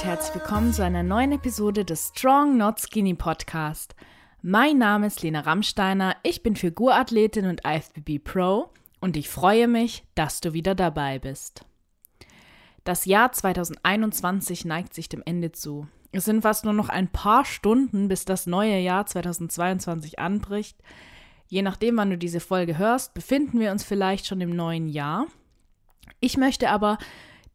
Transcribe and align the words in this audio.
und 0.00 0.06
herzlich 0.06 0.34
willkommen 0.34 0.72
zu 0.72 0.82
einer 0.82 1.02
neuen 1.02 1.32
Episode 1.32 1.84
des 1.84 2.12
Strong 2.14 2.56
Not 2.56 2.80
Skinny 2.80 3.12
Podcast. 3.12 3.94
Mein 4.40 4.78
Name 4.78 5.06
ist 5.08 5.22
Lena 5.22 5.40
Rammsteiner, 5.40 6.16
ich 6.22 6.42
bin 6.42 6.56
Figurathletin 6.56 7.44
und 7.44 7.60
IFBB 7.66 8.24
Pro 8.24 8.70
und 9.00 9.18
ich 9.18 9.28
freue 9.28 9.68
mich, 9.68 10.04
dass 10.14 10.40
du 10.40 10.54
wieder 10.54 10.74
dabei 10.74 11.18
bist. 11.18 11.66
Das 12.84 13.04
Jahr 13.04 13.32
2021 13.32 14.64
neigt 14.64 14.94
sich 14.94 15.10
dem 15.10 15.22
Ende 15.26 15.52
zu. 15.52 15.86
Es 16.12 16.24
sind 16.24 16.42
fast 16.42 16.64
nur 16.64 16.74
noch 16.74 16.88
ein 16.88 17.08
paar 17.08 17.44
Stunden, 17.44 18.08
bis 18.08 18.24
das 18.24 18.46
neue 18.46 18.78
Jahr 18.78 19.04
2022 19.04 20.18
anbricht. 20.18 20.78
Je 21.46 21.60
nachdem, 21.60 21.98
wann 21.98 22.10
du 22.10 22.16
diese 22.16 22.40
Folge 22.40 22.78
hörst, 22.78 23.12
befinden 23.12 23.60
wir 23.60 23.70
uns 23.70 23.84
vielleicht 23.84 24.26
schon 24.26 24.40
im 24.40 24.56
neuen 24.56 24.88
Jahr. 24.88 25.26
Ich 26.20 26.38
möchte 26.38 26.70
aber 26.70 26.96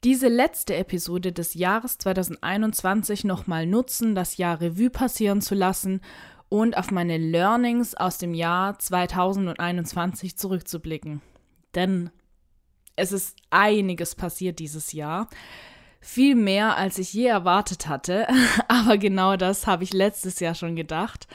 diese 0.06 0.28
letzte 0.28 0.76
Episode 0.76 1.32
des 1.32 1.56
Jahres 1.56 1.98
2021 1.98 3.24
nochmal 3.24 3.66
nutzen, 3.66 4.14
das 4.14 4.38
Jahr 4.38 4.62
Revue 4.62 4.92
passieren 4.92 5.42
zu 5.42 5.56
lassen 5.56 6.00
und 6.48 6.78
auf 6.78 6.92
meine 6.92 7.18
Learnings 7.18 7.96
aus 7.96 8.20
dem 8.20 8.36
Jahr 8.36 8.78
2021 8.78 10.38
zurückzublicken. 10.38 11.24
Denn 11.74 12.12
es 12.96 13.12
ist 13.12 13.36
einiges 13.50 14.14
passiert 14.14 14.60
dieses 14.60 14.92
Jahr. 14.92 15.28
Viel 16.02 16.36
mehr, 16.36 16.78
als 16.78 17.00
ich 17.00 17.12
je 17.12 17.26
erwartet 17.26 17.88
hatte. 17.88 18.28
Aber 18.68 19.00
genau 19.00 19.38
das 19.38 19.66
habe 19.66 19.84
ich 19.84 19.92
letztes 19.92 20.40
Jahr 20.40 20.54
schon 20.54 20.76
gedacht. 20.76 21.28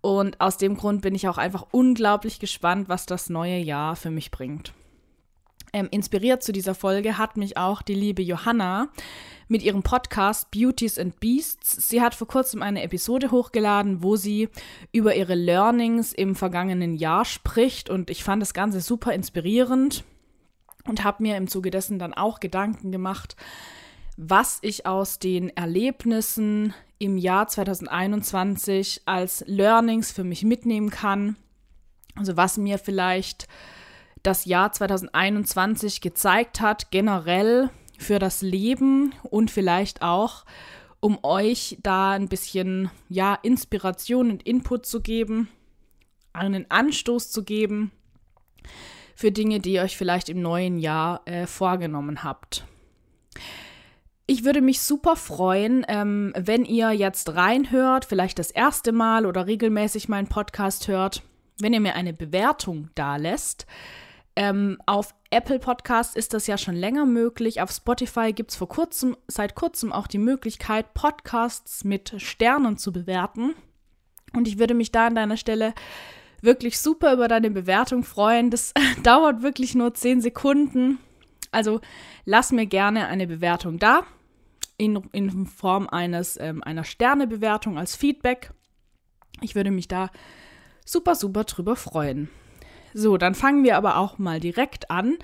Und 0.00 0.40
aus 0.40 0.56
dem 0.56 0.78
Grund 0.78 1.02
bin 1.02 1.14
ich 1.14 1.28
auch 1.28 1.36
einfach 1.36 1.66
unglaublich 1.70 2.40
gespannt, 2.40 2.88
was 2.88 3.04
das 3.04 3.28
neue 3.28 3.58
Jahr 3.58 3.94
für 3.94 4.10
mich 4.10 4.30
bringt. 4.30 4.72
Ähm, 5.76 5.88
inspiriert 5.90 6.42
zu 6.42 6.52
dieser 6.52 6.74
Folge 6.74 7.18
hat 7.18 7.36
mich 7.36 7.58
auch 7.58 7.82
die 7.82 7.92
liebe 7.92 8.22
Johanna 8.22 8.88
mit 9.46 9.62
ihrem 9.62 9.82
Podcast 9.82 10.50
Beauties 10.50 10.98
and 10.98 11.20
Beasts. 11.20 11.90
Sie 11.90 12.00
hat 12.00 12.14
vor 12.14 12.26
kurzem 12.26 12.62
eine 12.62 12.82
Episode 12.82 13.30
hochgeladen, 13.30 14.02
wo 14.02 14.16
sie 14.16 14.48
über 14.90 15.14
ihre 15.14 15.34
Learnings 15.34 16.14
im 16.14 16.34
vergangenen 16.34 16.94
Jahr 16.94 17.26
spricht 17.26 17.90
und 17.90 18.08
ich 18.08 18.24
fand 18.24 18.40
das 18.40 18.54
Ganze 18.54 18.80
super 18.80 19.12
inspirierend 19.12 20.04
und 20.86 21.04
habe 21.04 21.22
mir 21.22 21.36
im 21.36 21.46
Zuge 21.46 21.70
dessen 21.70 21.98
dann 21.98 22.14
auch 22.14 22.40
Gedanken 22.40 22.90
gemacht, 22.90 23.36
was 24.16 24.60
ich 24.62 24.86
aus 24.86 25.18
den 25.18 25.54
Erlebnissen 25.58 26.72
im 26.96 27.18
Jahr 27.18 27.48
2021 27.48 29.02
als 29.04 29.44
Learnings 29.46 30.10
für 30.10 30.24
mich 30.24 30.42
mitnehmen 30.42 30.88
kann. 30.88 31.36
Also 32.14 32.34
was 32.38 32.56
mir 32.56 32.78
vielleicht 32.78 33.46
das 34.26 34.44
Jahr 34.44 34.72
2021 34.72 36.00
gezeigt 36.00 36.60
hat, 36.60 36.90
generell 36.90 37.70
für 37.98 38.18
das 38.18 38.42
Leben 38.42 39.14
und 39.22 39.50
vielleicht 39.50 40.02
auch, 40.02 40.44
um 41.00 41.18
euch 41.22 41.78
da 41.82 42.10
ein 42.10 42.28
bisschen 42.28 42.90
ja, 43.08 43.38
Inspiration 43.42 44.30
und 44.30 44.42
Input 44.42 44.86
zu 44.86 45.00
geben, 45.00 45.48
einen 46.32 46.70
Anstoß 46.70 47.30
zu 47.30 47.44
geben 47.44 47.92
für 49.14 49.30
Dinge, 49.30 49.60
die 49.60 49.74
ihr 49.74 49.82
euch 49.82 49.96
vielleicht 49.96 50.28
im 50.28 50.42
neuen 50.42 50.78
Jahr 50.78 51.22
äh, 51.26 51.46
vorgenommen 51.46 52.24
habt. 52.24 52.66
Ich 54.26 54.44
würde 54.44 54.60
mich 54.60 54.80
super 54.80 55.14
freuen, 55.14 55.86
ähm, 55.88 56.32
wenn 56.36 56.64
ihr 56.64 56.90
jetzt 56.90 57.34
reinhört, 57.34 58.04
vielleicht 58.04 58.40
das 58.40 58.50
erste 58.50 58.90
Mal 58.90 59.24
oder 59.24 59.46
regelmäßig 59.46 60.08
meinen 60.08 60.26
Podcast 60.26 60.88
hört, 60.88 61.22
wenn 61.60 61.72
ihr 61.72 61.80
mir 61.80 61.94
eine 61.94 62.12
Bewertung 62.12 62.90
da 62.96 63.16
lässt. 63.16 63.66
Ähm, 64.36 64.76
auf 64.84 65.14
Apple 65.30 65.58
Podcast 65.58 66.14
ist 66.14 66.34
das 66.34 66.46
ja 66.46 66.58
schon 66.58 66.76
länger 66.76 67.06
möglich. 67.06 67.62
Auf 67.62 67.70
Spotify 67.70 68.34
gibt 68.34 68.50
es 68.50 68.56
vor 68.56 68.68
kurzem, 68.68 69.16
seit 69.26 69.54
kurzem 69.54 69.92
auch 69.92 70.06
die 70.06 70.18
Möglichkeit, 70.18 70.92
Podcasts 70.92 71.84
mit 71.84 72.14
Sternen 72.18 72.76
zu 72.76 72.92
bewerten. 72.92 73.54
Und 74.34 74.46
ich 74.46 74.58
würde 74.58 74.74
mich 74.74 74.92
da 74.92 75.06
an 75.06 75.14
deiner 75.14 75.38
Stelle 75.38 75.72
wirklich 76.42 76.78
super 76.78 77.14
über 77.14 77.28
deine 77.28 77.50
Bewertung 77.50 78.04
freuen. 78.04 78.50
Das 78.50 78.74
dauert 79.02 79.42
wirklich 79.42 79.74
nur 79.74 79.94
10 79.94 80.20
Sekunden. 80.20 80.98
Also 81.50 81.80
lass 82.26 82.52
mir 82.52 82.66
gerne 82.66 83.08
eine 83.08 83.26
Bewertung 83.26 83.78
da. 83.78 84.02
In, 84.78 85.02
in 85.12 85.46
Form 85.46 85.88
eines, 85.88 86.38
ähm, 86.38 86.62
einer 86.62 86.84
Sternebewertung 86.84 87.78
als 87.78 87.96
Feedback. 87.96 88.50
Ich 89.40 89.54
würde 89.54 89.70
mich 89.70 89.88
da 89.88 90.10
super, 90.84 91.14
super 91.14 91.44
drüber 91.44 91.76
freuen. 91.76 92.28
So, 92.98 93.18
dann 93.18 93.34
fangen 93.34 93.62
wir 93.62 93.76
aber 93.76 93.98
auch 93.98 94.16
mal 94.16 94.40
direkt 94.40 94.90
an 94.90 95.18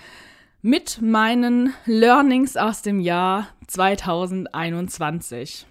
mit 0.61 1.01
meinen 1.01 1.73
Learnings 1.87 2.59
aus 2.59 2.83
dem 2.83 3.01
Jahr 3.01 3.49
2021. 3.67 5.65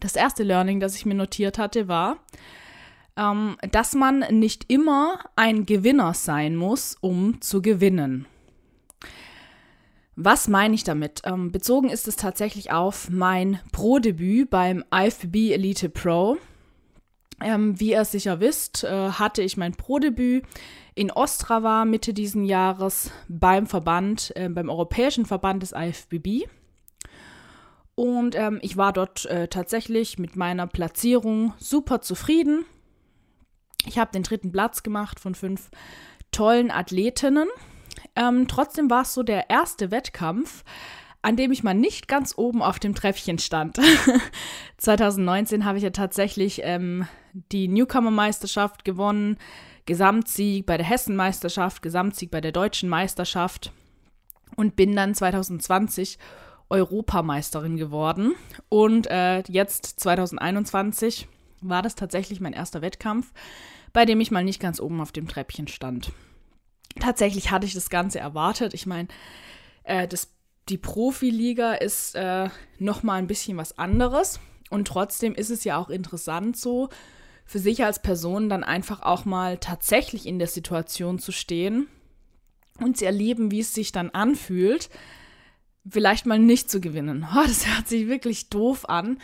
Das 0.00 0.16
erste 0.16 0.42
Learning, 0.42 0.80
das 0.80 0.96
ich 0.96 1.06
mir 1.06 1.14
notiert 1.14 1.58
hatte, 1.58 1.86
war, 1.86 2.16
ähm, 3.16 3.56
dass 3.70 3.94
man 3.94 4.24
nicht 4.30 4.64
immer 4.66 5.20
ein 5.36 5.64
Gewinner 5.64 6.12
sein 6.12 6.56
muss, 6.56 6.96
um 7.00 7.40
zu 7.40 7.62
gewinnen. 7.62 8.26
Was 10.16 10.48
meine 10.48 10.74
ich 10.74 10.82
damit? 10.82 11.22
Ähm, 11.24 11.52
bezogen 11.52 11.88
ist 11.88 12.08
es 12.08 12.16
tatsächlich 12.16 12.72
auf 12.72 13.08
mein 13.10 13.60
Pro-Debüt 13.70 14.50
beim 14.50 14.82
IFBB 14.92 15.52
Elite 15.52 15.88
Pro. 15.88 16.36
Ähm, 17.42 17.78
wie 17.80 17.92
ihr 17.92 18.04
sicher 18.04 18.40
wisst, 18.40 18.84
äh, 18.84 19.10
hatte 19.10 19.42
ich 19.42 19.56
mein 19.56 19.72
Pro-Debüt 19.72 20.44
in 20.94 21.10
Ostrava 21.10 21.84
Mitte 21.84 22.12
diesen 22.12 22.44
Jahres 22.44 23.10
beim 23.28 23.66
Verband, 23.66 24.32
äh, 24.36 24.48
beim 24.48 24.68
Europäischen 24.68 25.24
Verband 25.24 25.62
des 25.62 25.72
IFBB. 25.72 26.48
Und 27.94 28.34
ähm, 28.34 28.58
ich 28.62 28.76
war 28.76 28.92
dort 28.92 29.26
äh, 29.26 29.48
tatsächlich 29.48 30.18
mit 30.18 30.36
meiner 30.36 30.66
Platzierung 30.66 31.54
super 31.58 32.00
zufrieden. 32.00 32.64
Ich 33.86 33.98
habe 33.98 34.12
den 34.12 34.22
dritten 34.22 34.52
Platz 34.52 34.82
gemacht 34.82 35.20
von 35.20 35.34
fünf 35.34 35.70
tollen 36.32 36.70
Athletinnen. 36.70 37.48
Ähm, 38.16 38.46
trotzdem 38.48 38.90
war 38.90 39.02
es 39.02 39.14
so 39.14 39.22
der 39.22 39.50
erste 39.50 39.90
Wettkampf, 39.90 40.64
an 41.22 41.36
dem 41.36 41.52
ich 41.52 41.62
mal 41.62 41.74
nicht 41.74 42.08
ganz 42.08 42.34
oben 42.36 42.62
auf 42.62 42.78
dem 42.78 42.94
Treppchen 42.94 43.38
stand. 43.38 43.78
2019 44.78 45.64
habe 45.64 45.78
ich 45.78 45.84
ja 45.84 45.90
tatsächlich 45.90 46.60
ähm, 46.64 47.06
die 47.32 47.68
Newcomer-Meisterschaft 47.68 48.84
gewonnen, 48.84 49.38
Gesamtsieg 49.86 50.66
bei 50.66 50.76
der 50.76 50.86
Hessenmeisterschaft, 50.86 51.82
Gesamtsieg 51.82 52.30
bei 52.30 52.40
der 52.40 52.52
Deutschen 52.52 52.88
Meisterschaft 52.88 53.72
und 54.56 54.76
bin 54.76 54.94
dann 54.94 55.14
2020 55.14 56.18
Europameisterin 56.68 57.76
geworden. 57.76 58.34
Und 58.68 59.08
äh, 59.08 59.42
jetzt 59.48 60.00
2021 60.00 61.26
war 61.60 61.82
das 61.82 61.94
tatsächlich 61.94 62.40
mein 62.40 62.52
erster 62.52 62.82
Wettkampf, 62.82 63.32
bei 63.92 64.04
dem 64.04 64.20
ich 64.20 64.30
mal 64.30 64.44
nicht 64.44 64.60
ganz 64.60 64.80
oben 64.80 65.00
auf 65.00 65.12
dem 65.12 65.28
Treppchen 65.28 65.68
stand. 65.68 66.12
Tatsächlich 66.98 67.50
hatte 67.50 67.66
ich 67.66 67.74
das 67.74 67.90
Ganze 67.90 68.20
erwartet. 68.20 68.74
Ich 68.74 68.86
meine, 68.86 69.08
äh, 69.84 70.08
die 70.68 70.78
Profiliga 70.78 71.74
ist 71.74 72.14
äh, 72.14 72.48
noch 72.78 73.02
mal 73.02 73.16
ein 73.16 73.26
bisschen 73.26 73.56
was 73.56 73.78
anderes. 73.78 74.40
Und 74.70 74.86
trotzdem 74.86 75.34
ist 75.34 75.50
es 75.50 75.64
ja 75.64 75.76
auch 75.76 75.90
interessant 75.90 76.56
so, 76.56 76.88
für 77.50 77.58
sich 77.58 77.82
als 77.84 78.00
Person 78.00 78.48
dann 78.48 78.62
einfach 78.62 79.02
auch 79.02 79.24
mal 79.24 79.58
tatsächlich 79.58 80.24
in 80.24 80.38
der 80.38 80.46
Situation 80.46 81.18
zu 81.18 81.32
stehen 81.32 81.88
und 82.78 82.96
zu 82.96 83.06
erleben, 83.06 83.50
wie 83.50 83.58
es 83.58 83.74
sich 83.74 83.90
dann 83.90 84.10
anfühlt, 84.10 84.88
vielleicht 85.84 86.26
mal 86.26 86.38
nicht 86.38 86.70
zu 86.70 86.80
gewinnen. 86.80 87.26
Oh, 87.34 87.42
das 87.44 87.66
hört 87.66 87.88
sich 87.88 88.06
wirklich 88.06 88.50
doof 88.50 88.88
an. 88.88 89.18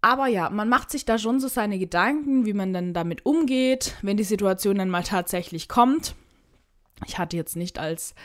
Aber 0.00 0.26
ja, 0.26 0.50
man 0.50 0.68
macht 0.68 0.90
sich 0.90 1.04
da 1.04 1.16
schon 1.16 1.38
so 1.38 1.46
seine 1.46 1.78
Gedanken, 1.78 2.44
wie 2.44 2.54
man 2.54 2.72
dann 2.72 2.92
damit 2.92 3.24
umgeht, 3.24 3.94
wenn 4.02 4.16
die 4.16 4.24
Situation 4.24 4.78
dann 4.78 4.90
mal 4.90 5.04
tatsächlich 5.04 5.68
kommt. 5.68 6.16
Ich 7.06 7.18
hatte 7.18 7.36
jetzt 7.36 7.54
nicht 7.54 7.78
als 7.78 8.16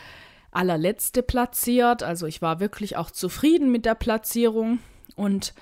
allerletzte 0.49 1.21
platziert, 1.21 2.01
also 2.01 2.25
ich 2.25 2.41
war 2.41 2.59
wirklich 2.59 2.97
auch 2.97 3.11
zufrieden 3.11 3.71
mit 3.71 3.85
der 3.85 3.93
Platzierung 3.93 4.79
und 5.15 5.53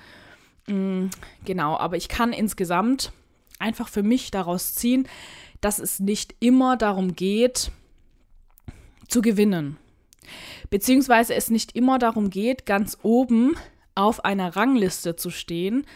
mh, 0.68 0.74
mm, 0.74 1.10
genau, 1.44 1.76
aber 1.76 1.98
ich 1.98 2.08
kann 2.08 2.32
insgesamt 2.32 3.12
einfach 3.58 3.88
für 3.88 4.02
mich 4.02 4.30
daraus 4.30 4.74
ziehen, 4.74 5.08
dass 5.60 5.78
es 5.78 6.00
nicht 6.00 6.34
immer 6.40 6.76
darum 6.76 7.14
geht, 7.14 7.70
zu 9.08 9.22
gewinnen. 9.22 9.78
Beziehungsweise 10.70 11.34
es 11.34 11.50
nicht 11.50 11.76
immer 11.76 11.98
darum 11.98 12.30
geht, 12.30 12.66
ganz 12.66 12.98
oben 13.02 13.56
auf 13.94 14.24
einer 14.24 14.56
Rangliste 14.56 15.16
zu 15.16 15.30
stehen, 15.30 15.86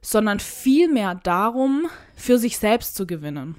sondern 0.00 0.40
vielmehr 0.40 1.14
darum, 1.14 1.86
für 2.14 2.38
sich 2.38 2.58
selbst 2.58 2.94
zu 2.94 3.06
gewinnen. 3.06 3.56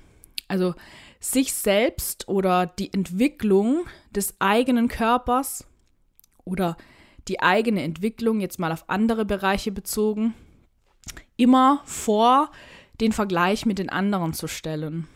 Also 0.47 0.75
sich 1.19 1.53
selbst 1.53 2.27
oder 2.27 2.65
die 2.65 2.93
Entwicklung 2.93 3.85
des 4.11 4.35
eigenen 4.39 4.89
Körpers 4.89 5.65
oder 6.43 6.75
die 7.29 7.39
eigene 7.39 7.81
Entwicklung 7.83 8.41
jetzt 8.41 8.59
mal 8.59 8.73
auf 8.73 8.89
andere 8.89 9.23
Bereiche 9.23 9.71
bezogen, 9.71 10.33
immer 11.37 11.81
vor 11.85 12.51
den 13.03 13.11
Vergleich 13.11 13.65
mit 13.65 13.79
den 13.79 13.89
anderen 13.89 14.33
zu 14.33 14.47
stellen. 14.47 15.07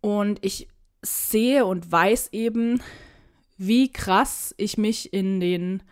Und 0.00 0.38
ich 0.44 0.68
sehe 1.02 1.66
und 1.66 1.90
weiß 1.90 2.28
eben, 2.32 2.80
wie 3.58 3.90
krass 3.90 4.54
ich 4.56 4.78
mich 4.78 5.12
in 5.12 5.40
den 5.40 5.82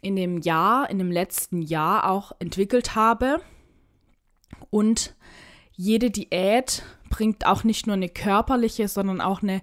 in 0.00 0.14
dem 0.14 0.38
Jahr, 0.38 0.88
in 0.90 0.98
dem 0.98 1.10
letzten 1.10 1.60
Jahr 1.60 2.08
auch 2.08 2.30
entwickelt 2.38 2.94
habe. 2.94 3.40
Und 4.70 5.16
jede 5.72 6.12
Diät 6.12 6.84
bringt 7.10 7.46
auch 7.46 7.64
nicht 7.64 7.88
nur 7.88 7.96
eine 7.96 8.08
körperliche, 8.08 8.86
sondern 8.86 9.20
auch 9.20 9.42
eine 9.42 9.60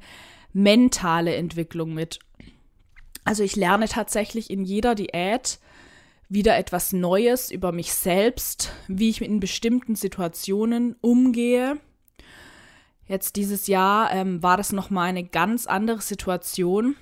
mentale 0.51 1.35
Entwicklung 1.35 1.93
mit. 1.93 2.19
Also 3.23 3.43
ich 3.43 3.55
lerne 3.55 3.87
tatsächlich 3.87 4.49
in 4.49 4.65
jeder 4.65 4.93
Diät 4.93 5.59
wieder 6.29 6.57
etwas 6.57 6.93
Neues 6.93 7.51
über 7.51 7.71
mich 7.71 7.93
selbst, 7.93 8.71
wie 8.87 9.09
ich 9.09 9.21
in 9.21 9.39
bestimmten 9.39 9.95
Situationen 9.95 10.95
umgehe. 11.01 11.79
Jetzt 13.07 13.35
dieses 13.35 13.67
Jahr 13.67 14.11
ähm, 14.11 14.41
war 14.41 14.57
das 14.57 14.71
nochmal 14.71 15.09
eine 15.09 15.23
ganz 15.23 15.67
andere 15.67 16.01
Situation, 16.01 16.95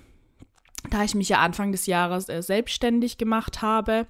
da 0.90 1.04
ich 1.04 1.16
mich 1.16 1.30
ja 1.30 1.40
Anfang 1.40 1.72
des 1.72 1.86
Jahres 1.86 2.28
äh, 2.28 2.42
selbstständig 2.42 3.18
gemacht 3.18 3.62
habe 3.62 4.08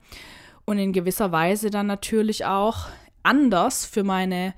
und 0.65 0.80
in 0.80 0.94
gewisser 0.94 1.31
Weise 1.31 1.69
dann 1.69 1.86
natürlich 1.86 2.45
auch 2.45 2.88
anders 3.21 3.86
für 3.86 4.04
meine 4.04 4.56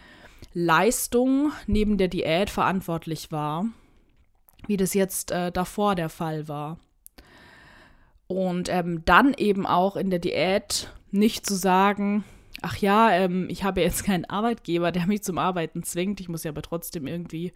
Leistung 0.54 1.52
neben 1.68 1.98
der 1.98 2.08
Diät 2.08 2.50
verantwortlich 2.50 3.32
war, 3.32 3.66
wie 4.68 4.78
das 4.78 4.94
jetzt 4.94 5.32
äh, 5.32 5.52
davor 5.52 5.96
der 5.96 6.10
Fall 6.10 6.48
war. 6.48 6.80
Und 8.28 8.70
ähm, 8.70 9.04
dann 9.06 9.34
eben 9.36 9.66
auch 9.66 9.96
in 9.96 10.10
der 10.10 10.20
Diät 10.20 10.92
nicht 11.12 11.46
zu 11.46 11.56
sagen, 11.56 12.24
ach 12.62 12.78
ja, 12.78 13.12
ähm, 13.12 13.48
ich 13.50 13.64
habe 13.64 13.82
jetzt 13.82 14.04
keinen 14.04 14.26
Arbeitgeber, 14.26 14.92
der 14.92 15.06
mich 15.08 15.24
zum 15.24 15.38
Arbeiten 15.38 15.84
zwingt. 15.84 16.20
Ich 16.20 16.30
muss 16.30 16.44
ja 16.44 16.52
aber 16.52 16.62
trotzdem 16.62 17.08
irgendwie 17.08 17.54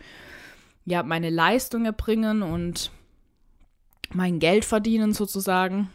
ja 0.85 1.03
meine 1.03 1.29
Leistung 1.29 1.85
erbringen 1.85 2.41
und 2.41 2.91
mein 4.11 4.39
Geld 4.39 4.65
verdienen 4.65 5.13
sozusagen, 5.13 5.89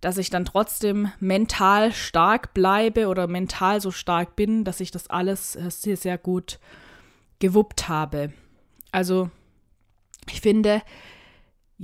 dass 0.00 0.18
ich 0.18 0.30
dann 0.30 0.44
trotzdem 0.44 1.12
mental 1.20 1.92
stark 1.92 2.54
bleibe 2.54 3.06
oder 3.06 3.26
mental 3.28 3.80
so 3.80 3.90
stark 3.90 4.36
bin, 4.36 4.64
dass 4.64 4.80
ich 4.80 4.90
das 4.90 5.08
alles 5.08 5.56
äh, 5.56 5.70
sehr, 5.70 5.96
sehr 5.96 6.18
gut 6.18 6.58
gewuppt 7.38 7.88
habe. 7.88 8.32
Also 8.90 9.30
ich 10.30 10.40
finde, 10.40 10.82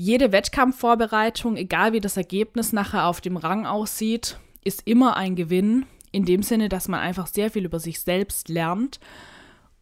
jede 0.01 0.31
Wettkampfvorbereitung, 0.31 1.57
egal 1.57 1.93
wie 1.93 1.99
das 1.99 2.17
Ergebnis 2.17 2.73
nachher 2.73 3.07
auf 3.07 3.21
dem 3.21 3.37
Rang 3.37 3.67
aussieht, 3.67 4.39
ist 4.63 4.87
immer 4.87 5.17
ein 5.17 5.35
Gewinn. 5.35 5.87
In 6.13 6.25
dem 6.25 6.45
Sinne, 6.45 6.69
dass 6.69 6.87
man 6.87 7.01
einfach 7.01 7.27
sehr 7.27 7.51
viel 7.51 7.65
über 7.65 7.81
sich 7.81 8.01
selbst 8.01 8.49
lernt 8.49 9.01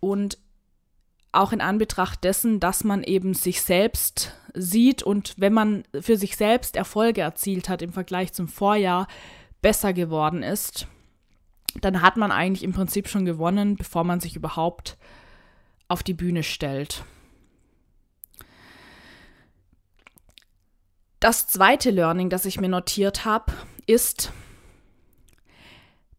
und 0.01 0.39
auch 1.33 1.53
in 1.53 1.61
Anbetracht 1.61 2.25
dessen, 2.25 2.61
dass 2.61 2.83
man 2.83 3.03
eben 3.03 3.35
sich 3.35 3.61
selbst 3.61 4.33
sieht 4.55 5.03
und 5.03 5.35
wenn 5.37 5.53
man 5.53 5.85
für 6.01 6.17
sich 6.17 6.39
selbst 6.39 6.77
Erfolge 6.77 7.21
erzielt 7.21 7.69
hat 7.69 7.83
im 7.83 7.93
Vergleich 7.93 8.33
zum 8.33 8.49
Vorjahr, 8.49 9.09
besser 9.61 9.93
geworden 9.93 10.43
ist, 10.43 10.89
dann 11.83 12.01
hat 12.01 12.17
man 12.17 12.33
eigentlich 12.33 12.65
im 12.65 12.73
Prinzip 12.73 13.09
schon 13.09 13.27
gewonnen, 13.27 13.77
bevor 13.77 14.03
man 14.03 14.21
sich 14.21 14.35
überhaupt 14.35 14.97
auf 15.89 16.03
die 16.03 16.15
Bühne 16.15 16.43
stellt. 16.43 17.05
Das 21.27 21.49
zweite 21.49 21.91
Learning, 21.91 22.31
das 22.31 22.45
ich 22.45 22.61
mir 22.61 22.69
notiert 22.69 23.25
habe, 23.25 23.53
ist, 23.85 24.31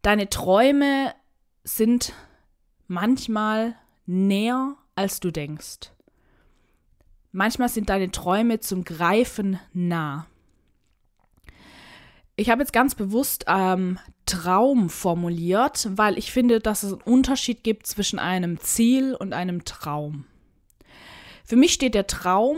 deine 0.02 0.30
Träume 0.30 1.16
sind 1.64 2.12
manchmal 2.88 3.78
näher, 4.06 4.76
als 4.96 5.22
du 5.22 5.32
denkst. 5.32 5.94
Manchmal 7.32 7.70
sind 7.70 7.88
deine 7.88 8.12
Träume 8.12 8.60
zum 8.60 8.84
Greifen 8.84 9.62
nah. 9.72 10.28
Ich 12.36 12.50
habe 12.50 12.62
jetzt 12.62 12.74
ganz 12.74 12.94
bewusst 12.94 13.46
ähm, 13.48 14.00
Traum 14.26 14.90
formuliert, 14.90 15.88
weil 15.90 16.18
ich 16.18 16.34
finde, 16.34 16.60
dass 16.60 16.84
es 16.84 16.92
einen 16.92 17.02
Unterschied 17.04 17.64
gibt 17.64 17.88
zwischen 17.88 18.20
einem 18.20 18.60
Ziel 18.60 19.16
und 19.16 19.32
einem 19.32 19.64
Traum. 19.64 20.26
Für 21.46 21.56
mich 21.56 21.72
steht 21.72 21.96
der 21.96 22.08
Traum 22.08 22.58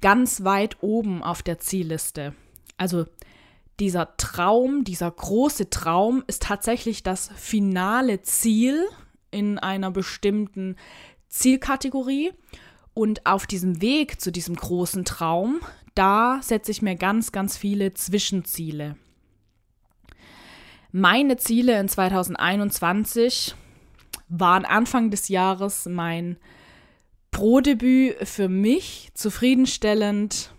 ganz 0.00 0.44
weit 0.44 0.82
oben 0.82 1.22
auf 1.22 1.42
der 1.42 1.58
Zielliste. 1.58 2.34
Also 2.76 3.06
dieser 3.80 4.16
Traum, 4.16 4.84
dieser 4.84 5.10
große 5.10 5.70
Traum 5.70 6.22
ist 6.26 6.42
tatsächlich 6.42 7.02
das 7.02 7.30
finale 7.34 8.22
Ziel 8.22 8.86
in 9.30 9.58
einer 9.58 9.90
bestimmten 9.90 10.76
Zielkategorie. 11.28 12.32
Und 12.92 13.24
auf 13.24 13.46
diesem 13.46 13.80
Weg 13.80 14.20
zu 14.20 14.32
diesem 14.32 14.56
großen 14.56 15.04
Traum, 15.04 15.60
da 15.94 16.40
setze 16.42 16.70
ich 16.70 16.82
mir 16.82 16.96
ganz, 16.96 17.32
ganz 17.32 17.56
viele 17.56 17.94
Zwischenziele. 17.94 18.96
Meine 20.92 21.36
Ziele 21.36 21.78
in 21.78 21.88
2021 21.88 23.54
waren 24.28 24.64
Anfang 24.64 25.10
des 25.10 25.28
Jahres 25.28 25.86
mein 25.86 26.36
Pro-Debüt 27.30 28.16
für 28.26 28.48
mich 28.48 29.10
zufriedenstellend 29.14 30.52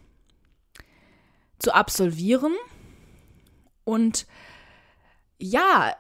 zu 1.60 1.74
absolvieren. 1.74 2.54
Und 3.84 4.26
ja, 5.38 5.96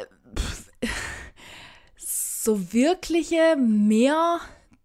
so 1.97 2.73
wirkliche 2.73 3.55
mehr 3.57 4.39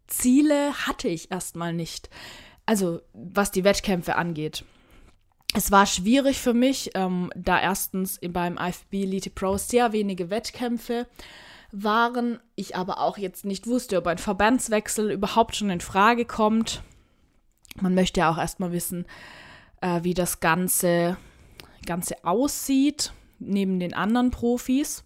Ziele 0.06 0.72
hatte 0.86 1.08
ich 1.08 1.30
erstmal 1.30 1.72
nicht. 1.72 2.10
Also 2.66 3.00
was 3.12 3.50
die 3.50 3.64
Wettkämpfe 3.64 4.16
angeht. 4.16 4.64
Es 5.54 5.70
war 5.70 5.86
schwierig 5.86 6.38
für 6.38 6.52
mich, 6.52 6.90
ähm, 6.94 7.30
da 7.34 7.60
erstens 7.60 8.18
beim 8.28 8.58
IFB 8.58 8.94
Elite 9.04 9.30
Pro 9.30 9.56
sehr 9.56 9.92
wenige 9.92 10.28
Wettkämpfe 10.28 11.06
waren, 11.72 12.40
ich 12.54 12.76
aber 12.76 13.00
auch 13.00 13.18
jetzt 13.18 13.44
nicht 13.44 13.66
wusste, 13.66 13.98
ob 13.98 14.06
ein 14.06 14.18
Verbandswechsel 14.18 15.10
überhaupt 15.10 15.56
schon 15.56 15.70
in 15.70 15.80
Frage 15.80 16.24
kommt. 16.24 16.82
Man 17.80 17.94
möchte 17.94 18.20
ja 18.20 18.30
auch 18.30 18.38
erstmal 18.38 18.72
wissen, 18.72 19.06
äh, 19.80 20.02
wie 20.02 20.14
das 20.14 20.40
Ganze, 20.40 21.16
Ganze 21.84 22.24
aussieht 22.24 23.12
neben 23.38 23.78
den 23.78 23.94
anderen 23.94 24.30
Profis. 24.30 25.04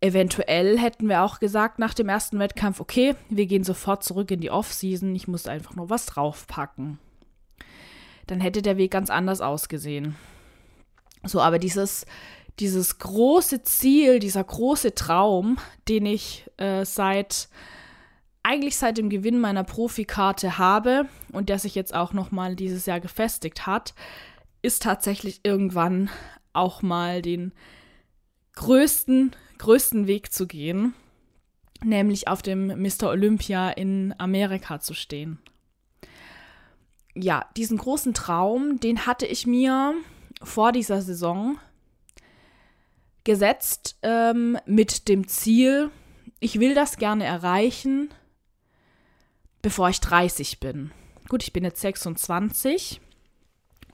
Eventuell 0.00 0.78
hätten 0.78 1.08
wir 1.08 1.22
auch 1.22 1.38
gesagt 1.38 1.78
nach 1.78 1.94
dem 1.94 2.10
ersten 2.10 2.38
Wettkampf, 2.38 2.80
okay, 2.80 3.14
wir 3.30 3.46
gehen 3.46 3.64
sofort 3.64 4.04
zurück 4.04 4.30
in 4.30 4.40
die 4.40 4.50
Off-Season, 4.50 5.14
ich 5.14 5.28
muss 5.28 5.46
einfach 5.46 5.76
nur 5.76 5.88
was 5.88 6.04
draufpacken. 6.04 6.98
Dann 8.26 8.40
hätte 8.40 8.60
der 8.60 8.76
Weg 8.76 8.90
ganz 8.90 9.08
anders 9.08 9.40
ausgesehen. 9.40 10.16
So, 11.24 11.40
aber 11.40 11.58
dieses, 11.58 12.04
dieses 12.60 12.98
große 12.98 13.62
Ziel, 13.62 14.18
dieser 14.18 14.44
große 14.44 14.94
Traum, 14.94 15.58
den 15.88 16.06
ich 16.06 16.48
äh, 16.56 16.84
seit 16.84 17.48
eigentlich 18.42 18.76
seit 18.76 18.98
dem 18.98 19.08
Gewinn 19.08 19.40
meiner 19.40 19.64
Profikarte 19.64 20.58
habe 20.58 21.08
und 21.32 21.48
der 21.48 21.58
sich 21.58 21.74
jetzt 21.74 21.94
auch 21.94 22.12
noch 22.12 22.30
mal 22.30 22.56
dieses 22.56 22.84
Jahr 22.84 23.00
gefestigt 23.00 23.66
hat, 23.66 23.94
ist 24.60 24.82
tatsächlich 24.82 25.40
irgendwann 25.44 26.10
auch 26.52 26.82
mal 26.82 27.22
den 27.22 27.52
größten 28.54 29.34
größten 29.58 30.06
Weg 30.06 30.32
zu 30.32 30.46
gehen, 30.46 30.94
nämlich 31.82 32.28
auf 32.28 32.42
dem 32.42 32.66
Mr. 32.66 33.08
Olympia 33.08 33.70
in 33.70 34.14
Amerika 34.18 34.80
zu 34.80 34.94
stehen. 34.94 35.38
Ja, 37.14 37.46
diesen 37.56 37.78
großen 37.78 38.12
Traum, 38.12 38.80
den 38.80 39.06
hatte 39.06 39.26
ich 39.26 39.46
mir 39.46 39.94
vor 40.42 40.72
dieser 40.72 41.00
Saison 41.00 41.58
gesetzt 43.24 43.96
ähm, 44.02 44.58
mit 44.66 45.08
dem 45.08 45.26
Ziel, 45.28 45.90
ich 46.40 46.60
will 46.60 46.74
das 46.74 46.98
gerne 46.98 47.24
erreichen, 47.24 48.10
bevor 49.62 49.88
ich 49.88 50.00
30 50.00 50.60
bin. 50.60 50.90
Gut, 51.28 51.42
ich 51.42 51.52
bin 51.52 51.64
jetzt 51.64 51.80
26 51.80 53.00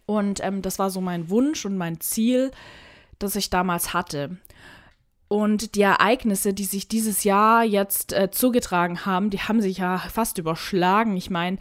und 0.07 0.43
ähm, 0.43 0.63
das 0.63 0.81
war 0.81 0.91
so 0.91 1.01
mein 1.01 1.31
Wunsch 1.31 1.65
und 1.65 1.77
mein 1.77 2.01
Ziel, 2.01 2.51
das 3.21 3.37
ich 3.37 3.51
damals 3.51 3.95
hatte. 3.95 4.37
Und 5.29 5.77
die 5.77 5.83
Ereignisse, 5.83 6.53
die 6.53 6.65
sich 6.65 6.89
dieses 6.89 7.23
Jahr 7.23 7.63
jetzt 7.63 8.13
äh, 8.13 8.33
zugetragen 8.33 9.07
haben, 9.07 9.31
die 9.31 9.39
haben 9.39 9.61
sich 9.61 9.79
ja 9.79 9.99
fast 9.99 10.39
überschlagen. 10.39 11.17
Ich 11.17 11.31
meine, 11.31 11.59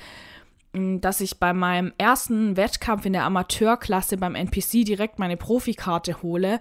dass 0.74 1.22
ich 1.22 1.40
bei 1.40 1.54
meinem 1.54 1.94
ersten 2.00 2.58
Wettkampf 2.58 3.06
in 3.06 3.14
der 3.14 3.26
Amateurklasse 3.26 4.18
beim 4.18 4.34
NPC 4.34 4.86
direkt 4.86 5.20
meine 5.20 5.38
Profikarte 5.38 6.24
hole 6.24 6.60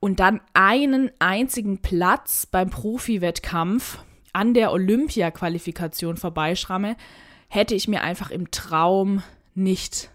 und 0.00 0.18
dann 0.18 0.40
einen 0.54 1.10
einzigen 1.18 1.78
Platz 1.82 2.46
beim 2.46 2.70
Profi-Wettkampf 2.70 3.98
an 4.32 4.54
der 4.54 4.72
Olympia-Qualifikation 4.72 6.16
vorbeischramme, 6.16 6.96
hätte 7.48 7.74
ich 7.74 7.88
mir 7.88 8.02
einfach 8.02 8.30
im 8.30 8.50
Traum 8.50 9.22
nicht 9.54 10.10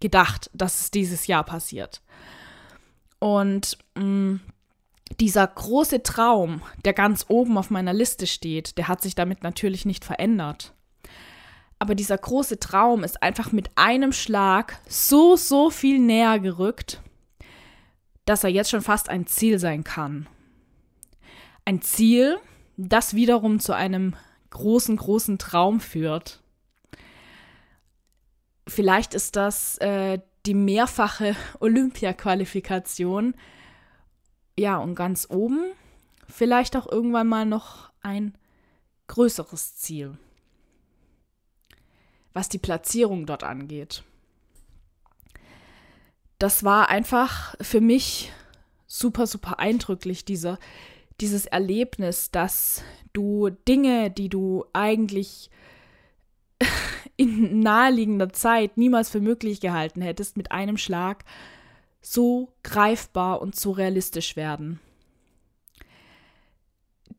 gedacht, 0.00 0.50
dass 0.52 0.80
es 0.80 0.90
dieses 0.90 1.26
Jahr 1.26 1.44
passiert. 1.44 2.02
Und 3.18 3.78
mh, 3.94 4.40
dieser 5.20 5.46
große 5.46 6.02
Traum, 6.02 6.62
der 6.84 6.92
ganz 6.92 7.26
oben 7.28 7.56
auf 7.56 7.70
meiner 7.70 7.92
Liste 7.92 8.26
steht, 8.26 8.76
der 8.76 8.88
hat 8.88 9.00
sich 9.00 9.14
damit 9.14 9.42
natürlich 9.42 9.86
nicht 9.86 10.04
verändert. 10.04 10.74
Aber 11.78 11.94
dieser 11.94 12.18
große 12.18 12.58
Traum 12.58 13.04
ist 13.04 13.22
einfach 13.22 13.52
mit 13.52 13.70
einem 13.76 14.12
Schlag 14.12 14.78
so, 14.88 15.36
so 15.36 15.70
viel 15.70 15.98
näher 15.98 16.38
gerückt, 16.38 17.00
dass 18.24 18.44
er 18.44 18.50
jetzt 18.50 18.70
schon 18.70 18.82
fast 18.82 19.08
ein 19.08 19.26
Ziel 19.26 19.58
sein 19.58 19.84
kann. 19.84 20.26
Ein 21.64 21.82
Ziel, 21.82 22.38
das 22.76 23.14
wiederum 23.14 23.60
zu 23.60 23.72
einem 23.72 24.14
großen, 24.50 24.96
großen 24.96 25.38
Traum 25.38 25.80
führt. 25.80 26.42
Vielleicht 28.66 29.14
ist 29.14 29.36
das 29.36 29.78
äh, 29.78 30.20
die 30.46 30.54
mehrfache 30.54 31.36
Olympia-Qualifikation. 31.60 33.34
Ja, 34.58 34.78
und 34.78 34.94
ganz 34.94 35.26
oben 35.30 35.72
vielleicht 36.28 36.76
auch 36.76 36.90
irgendwann 36.90 37.28
mal 37.28 37.46
noch 37.46 37.90
ein 38.00 38.36
größeres 39.08 39.76
Ziel, 39.76 40.16
was 42.32 42.48
die 42.48 42.58
Platzierung 42.58 43.26
dort 43.26 43.44
angeht. 43.44 44.02
Das 46.38 46.64
war 46.64 46.88
einfach 46.88 47.54
für 47.60 47.80
mich 47.80 48.32
super, 48.86 49.26
super 49.26 49.58
eindrücklich, 49.58 50.24
diese, 50.24 50.58
dieses 51.20 51.46
Erlebnis, 51.46 52.30
dass 52.30 52.82
du 53.12 53.50
Dinge, 53.68 54.10
die 54.10 54.28
du 54.28 54.64
eigentlich 54.72 55.50
in 57.16 57.60
naheliegender 57.60 58.32
Zeit 58.32 58.76
niemals 58.76 59.10
für 59.10 59.20
möglich 59.20 59.60
gehalten 59.60 60.02
hättest, 60.02 60.36
mit 60.36 60.52
einem 60.52 60.76
Schlag 60.76 61.24
so 62.00 62.52
greifbar 62.62 63.40
und 63.40 63.56
so 63.56 63.70
realistisch 63.70 64.36
werden. 64.36 64.80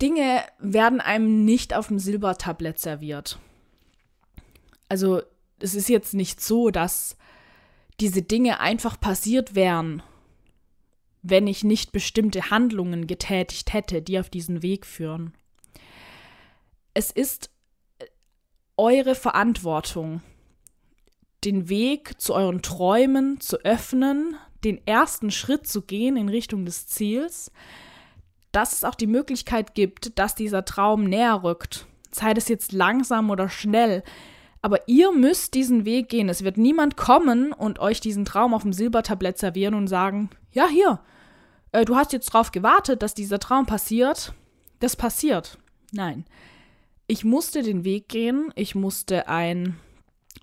Dinge 0.01 0.43
werden 0.59 1.01
einem 1.01 1.45
nicht 1.45 1.73
auf 1.73 1.87
dem 1.87 1.99
Silbertablett 1.99 2.79
serviert. 2.79 3.39
Also 4.89 5.21
es 5.59 5.73
ist 5.73 5.89
jetzt 5.89 6.13
nicht 6.13 6.41
so, 6.41 6.69
dass 6.69 7.17
diese 7.99 8.21
Dinge 8.21 8.59
einfach 8.59 8.99
passiert 8.99 9.55
wären, 9.55 10.03
wenn 11.21 11.47
ich 11.47 11.63
nicht 11.63 11.91
bestimmte 11.91 12.49
Handlungen 12.49 13.07
getätigt 13.07 13.73
hätte, 13.73 14.01
die 14.01 14.19
auf 14.19 14.29
diesen 14.29 14.61
Weg 14.61 14.85
führen. 14.85 15.33
Es 16.93 17.11
ist 17.11 17.49
äh, 17.99 18.05
eure 18.77 19.15
Verantwortung, 19.15 20.21
den 21.43 21.69
Weg 21.69 22.19
zu 22.21 22.33
euren 22.33 22.61
Träumen 22.61 23.39
zu 23.39 23.57
öffnen, 23.57 24.35
den 24.63 24.85
ersten 24.85 25.31
Schritt 25.31 25.67
zu 25.67 25.81
gehen 25.81 26.17
in 26.17 26.29
Richtung 26.29 26.65
des 26.65 26.87
Ziels, 26.87 27.51
dass 28.51 28.73
es 28.73 28.83
auch 28.83 28.95
die 28.95 29.07
Möglichkeit 29.07 29.75
gibt, 29.75 30.17
dass 30.17 30.35
dieser 30.35 30.65
Traum 30.65 31.03
näher 31.05 31.43
rückt. 31.43 31.87
Sei 32.11 32.33
das 32.33 32.47
jetzt 32.47 32.71
langsam 32.71 33.29
oder 33.29 33.49
schnell. 33.49 34.03
Aber 34.65 34.87
ihr 34.87 35.11
müsst 35.11 35.53
diesen 35.53 35.85
Weg 35.85 36.09
gehen. 36.09 36.27
Es 36.27 36.43
wird 36.43 36.57
niemand 36.57 36.97
kommen 36.97 37.53
und 37.53 37.77
euch 37.77 37.99
diesen 37.99 38.25
Traum 38.25 38.51
auf 38.55 38.63
dem 38.63 38.73
Silbertablett 38.73 39.37
servieren 39.37 39.75
und 39.75 39.85
sagen, 39.85 40.31
ja, 40.51 40.67
hier, 40.67 41.01
äh, 41.71 41.85
du 41.85 41.95
hast 41.95 42.13
jetzt 42.13 42.33
drauf 42.33 42.51
gewartet, 42.51 43.03
dass 43.03 43.13
dieser 43.13 43.37
Traum 43.37 43.67
passiert. 43.67 44.33
Das 44.79 44.95
passiert. 44.95 45.59
Nein. 45.91 46.25
Ich 47.05 47.23
musste 47.23 47.61
den 47.61 47.83
Weg 47.83 48.09
gehen. 48.09 48.51
Ich 48.55 48.73
musste 48.73 49.27
einen 49.27 49.77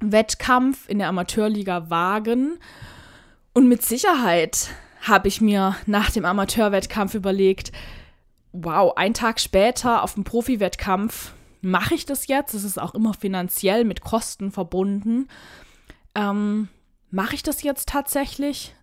Wettkampf 0.00 0.88
in 0.88 1.00
der 1.00 1.08
Amateurliga 1.08 1.90
wagen. 1.90 2.60
Und 3.54 3.66
mit 3.66 3.82
Sicherheit 3.82 4.68
habe 5.00 5.26
ich 5.26 5.40
mir 5.40 5.74
nach 5.86 6.12
dem 6.12 6.24
Amateurwettkampf 6.24 7.14
überlegt, 7.14 7.72
wow, 8.52 8.92
ein 8.94 9.14
Tag 9.14 9.40
später 9.40 10.04
auf 10.04 10.14
dem 10.14 10.22
Profi-Wettkampf 10.22 11.32
mache 11.62 11.94
ich 11.94 12.04
das 12.04 12.26
jetzt. 12.26 12.54
Es 12.54 12.64
ist 12.64 12.80
auch 12.80 12.94
immer 12.94 13.14
finanziell 13.14 13.84
mit 13.84 14.02
Kosten 14.02 14.52
verbunden. 14.52 15.28
Ähm, 16.14 16.68
mache 17.10 17.34
ich 17.34 17.42
das 17.42 17.62
jetzt 17.62 17.88
tatsächlich? 17.88 18.74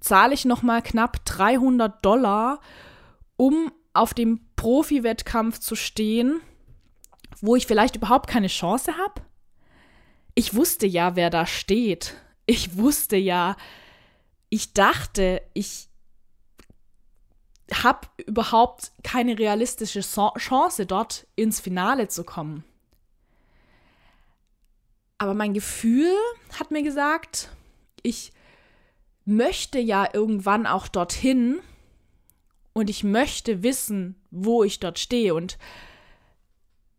Zahle 0.00 0.34
ich 0.34 0.44
nochmal 0.44 0.82
knapp 0.82 1.24
300 1.24 2.04
Dollar, 2.04 2.60
um 3.36 3.72
auf 3.94 4.12
dem 4.12 4.40
Profi-Wettkampf 4.56 5.58
zu 5.58 5.76
stehen, 5.76 6.40
wo 7.40 7.56
ich 7.56 7.66
vielleicht 7.66 7.96
überhaupt 7.96 8.28
keine 8.28 8.48
Chance 8.48 8.92
habe? 8.98 9.22
Ich 10.34 10.54
wusste 10.54 10.86
ja, 10.86 11.16
wer 11.16 11.30
da 11.30 11.46
steht. 11.46 12.14
Ich 12.46 12.76
wusste 12.76 13.16
ja, 13.16 13.56
ich 14.50 14.74
dachte, 14.74 15.42
ich 15.54 15.88
habe 17.72 18.08
überhaupt 18.26 18.92
keine 19.02 19.38
realistische 19.38 20.00
Chance, 20.00 20.86
dort 20.86 21.26
ins 21.36 21.60
Finale 21.60 22.08
zu 22.08 22.24
kommen. 22.24 22.64
Aber 25.18 25.34
mein 25.34 25.54
Gefühl 25.54 26.12
hat 26.58 26.70
mir 26.70 26.82
gesagt, 26.82 27.50
ich 28.02 28.32
möchte 29.24 29.78
ja 29.78 30.08
irgendwann 30.12 30.66
auch 30.66 30.88
dorthin 30.88 31.60
und 32.74 32.90
ich 32.90 33.04
möchte 33.04 33.62
wissen, 33.62 34.16
wo 34.30 34.64
ich 34.64 34.80
dort 34.80 34.98
stehe. 34.98 35.34
Und 35.34 35.56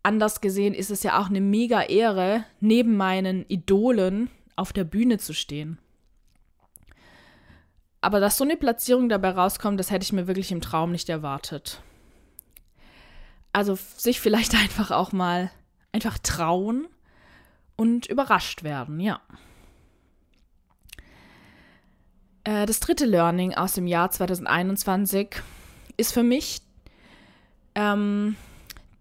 anders 0.01 0.41
gesehen 0.41 0.73
ist 0.73 0.89
es 0.89 1.03
ja 1.03 1.19
auch 1.19 1.29
eine 1.29 1.41
mega 1.41 1.83
Ehre, 1.83 2.45
neben 2.59 2.97
meinen 2.97 3.45
Idolen 3.47 4.31
auf 4.55 4.73
der 4.73 4.85
Bühne 4.85 5.19
zu 5.19 5.33
stehen. 5.33 5.77
Aber 8.05 8.19
dass 8.19 8.37
so 8.37 8.43
eine 8.43 8.55
Platzierung 8.55 9.09
dabei 9.09 9.31
rauskommt, 9.31 9.79
das 9.79 9.89
hätte 9.89 10.03
ich 10.03 10.13
mir 10.13 10.27
wirklich 10.27 10.51
im 10.51 10.61
Traum 10.61 10.91
nicht 10.91 11.09
erwartet. 11.09 11.81
Also 13.51 13.79
sich 13.97 14.21
vielleicht 14.21 14.53
einfach 14.63 14.91
auch 14.91 15.11
mal 15.11 15.49
einfach 15.91 16.19
trauen 16.19 16.87
und 17.75 18.05
überrascht 18.05 18.61
werden, 18.61 18.99
ja. 18.99 19.21
Äh, 22.43 22.67
das 22.67 22.79
dritte 22.79 23.07
Learning 23.07 23.55
aus 23.55 23.73
dem 23.73 23.87
Jahr 23.87 24.11
2021 24.11 25.41
ist 25.97 26.13
für 26.13 26.21
mich, 26.21 26.61
ähm, 27.73 28.35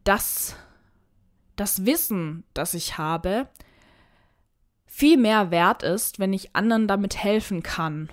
dass 0.05 0.57
das 1.57 1.85
Wissen, 1.85 2.45
das 2.55 2.73
ich 2.73 2.97
habe, 2.97 3.49
viel 4.87 5.19
mehr 5.19 5.51
wert 5.51 5.83
ist, 5.83 6.19
wenn 6.19 6.33
ich 6.33 6.57
anderen 6.57 6.89
damit 6.89 7.23
helfen 7.23 7.63
kann 7.63 8.09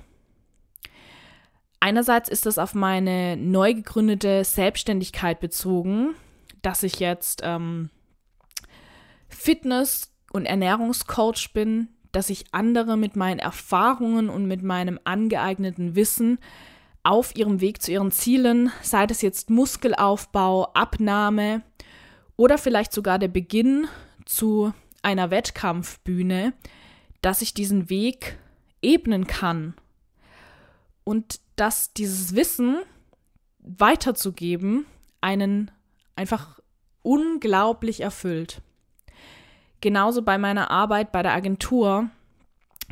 Einerseits 1.83 2.29
ist 2.29 2.45
es 2.45 2.59
auf 2.59 2.75
meine 2.75 3.35
neu 3.35 3.73
gegründete 3.73 4.43
Selbstständigkeit 4.43 5.39
bezogen, 5.39 6.13
dass 6.61 6.83
ich 6.83 6.99
jetzt 6.99 7.41
ähm, 7.43 7.89
Fitness- 9.29 10.13
und 10.31 10.45
Ernährungscoach 10.45 11.53
bin, 11.53 11.89
dass 12.11 12.29
ich 12.29 12.53
andere 12.53 12.97
mit 12.97 13.15
meinen 13.15 13.39
Erfahrungen 13.39 14.29
und 14.29 14.45
mit 14.45 14.61
meinem 14.61 14.99
angeeigneten 15.05 15.95
Wissen 15.95 16.37
auf 17.01 17.35
ihrem 17.35 17.61
Weg 17.61 17.81
zu 17.81 17.91
ihren 17.91 18.11
Zielen, 18.11 18.71
sei 18.83 19.05
es 19.09 19.23
jetzt 19.23 19.49
Muskelaufbau, 19.49 20.65
Abnahme 20.73 21.63
oder 22.37 22.59
vielleicht 22.59 22.93
sogar 22.93 23.17
der 23.17 23.27
Beginn 23.27 23.87
zu 24.27 24.71
einer 25.01 25.31
Wettkampfbühne, 25.31 26.53
dass 27.23 27.41
ich 27.41 27.55
diesen 27.55 27.89
Weg 27.89 28.37
ebnen 28.83 29.25
kann 29.25 29.73
und 31.03 31.39
dass 31.55 31.93
dieses 31.93 32.35
Wissen 32.35 32.77
weiterzugeben 33.59 34.85
einen 35.21 35.71
einfach 36.15 36.59
unglaublich 37.03 38.01
erfüllt. 38.01 38.61
Genauso 39.81 40.21
bei 40.21 40.37
meiner 40.37 40.69
Arbeit 40.69 41.11
bei 41.11 41.23
der 41.23 41.33
Agentur, 41.33 42.09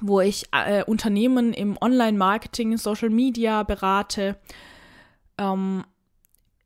wo 0.01 0.21
ich 0.21 0.45
äh, 0.51 0.83
Unternehmen 0.83 1.53
im 1.53 1.77
Online-Marketing, 1.79 2.77
Social 2.77 3.09
Media 3.09 3.63
berate, 3.63 4.37
ähm, 5.37 5.83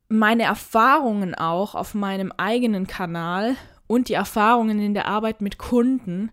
meine 0.08 0.44
Erfahrungen 0.44 1.36
auch 1.36 1.76
auf 1.76 1.94
meinem 1.94 2.32
eigenen 2.38 2.88
Kanal 2.88 3.56
und 3.88 4.10
die 4.10 4.14
Erfahrungen 4.14 4.80
in 4.80 4.94
der 4.94 5.08
Arbeit 5.08 5.42
mit 5.42 5.58
Kunden, 5.58 6.32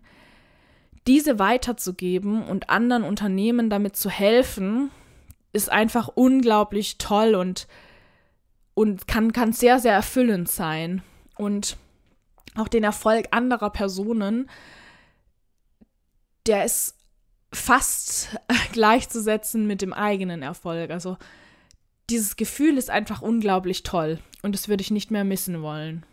diese 1.07 1.39
weiterzugeben 1.39 2.43
und 2.43 2.69
anderen 2.69 3.03
Unternehmen 3.03 3.69
damit 3.69 3.95
zu 3.95 4.09
helfen, 4.09 4.91
ist 5.53 5.71
einfach 5.71 6.07
unglaublich 6.07 6.97
toll 6.97 7.35
und, 7.35 7.67
und 8.73 9.07
kann, 9.07 9.33
kann 9.33 9.53
sehr, 9.53 9.79
sehr 9.79 9.93
erfüllend 9.93 10.49
sein. 10.49 11.01
Und 11.37 11.77
auch 12.55 12.67
den 12.67 12.83
Erfolg 12.83 13.27
anderer 13.31 13.69
Personen, 13.69 14.49
der 16.45 16.65
ist 16.65 16.95
fast 17.53 18.29
gleichzusetzen 18.71 19.67
mit 19.67 19.81
dem 19.81 19.93
eigenen 19.93 20.41
Erfolg. 20.41 20.91
Also 20.91 21.17
dieses 22.09 22.35
Gefühl 22.35 22.77
ist 22.77 22.89
einfach 22.89 23.21
unglaublich 23.21 23.83
toll 23.83 24.19
und 24.41 24.53
das 24.53 24.67
würde 24.67 24.81
ich 24.81 24.91
nicht 24.91 25.11
mehr 25.11 25.23
missen 25.23 25.61
wollen. 25.61 26.05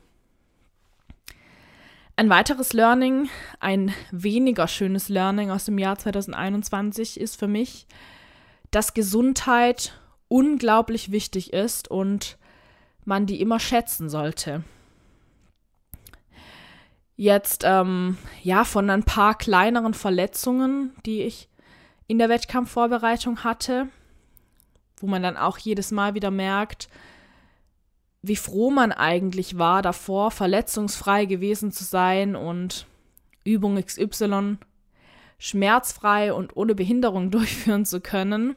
Ein 2.17 2.31
weiteres 2.31 2.73
Learning, 2.73 3.29
ein 3.61 3.93
weniger 4.11 4.67
schönes 4.67 5.09
Learning 5.09 5.51
aus 5.51 5.67
dem 5.67 5.79
Jahr 5.79 5.99
2021 5.99 7.21
ist 7.21 7.39
für 7.39 7.47
mich, 7.47 7.87
dass 8.71 8.95
Gesundheit 8.95 9.99
unglaublich 10.29 11.11
wichtig 11.11 11.53
ist 11.53 11.89
und 11.89 12.39
man 13.05 13.27
die 13.27 13.41
immer 13.41 13.59
schätzen 13.59 14.11
sollte. 14.11 14.63
Jetzt, 17.17 17.63
ähm, 17.65 18.17
ja, 18.43 18.65
von 18.65 18.89
ein 18.91 19.03
paar 19.03 19.37
kleineren 19.37 19.95
Verletzungen, 19.95 20.95
die 21.05 21.23
ich 21.23 21.49
in 22.07 22.19
der 22.19 22.29
Wettkampfvorbereitung 22.29 23.43
hatte, 23.43 23.89
wo 24.99 25.07
man 25.07 25.23
dann 25.23 25.37
auch 25.37 25.59
jedes 25.59 25.91
Mal 25.91 26.15
wieder 26.15 26.31
merkt, 26.31 26.89
wie 28.23 28.37
froh 28.37 28.71
man 28.71 28.93
eigentlich 28.93 29.59
war, 29.59 29.83
davor 29.83 30.31
verletzungsfrei 30.31 31.25
gewesen 31.25 31.73
zu 31.73 31.85
sein 31.85 32.37
und 32.37 32.87
Übung 33.45 33.83
XY 33.83 34.59
schmerzfrei 35.39 36.33
und 36.33 36.57
ohne 36.57 36.75
Behinderung 36.75 37.31
durchführen 37.33 37.85
zu 37.85 38.01
können, 38.01 38.57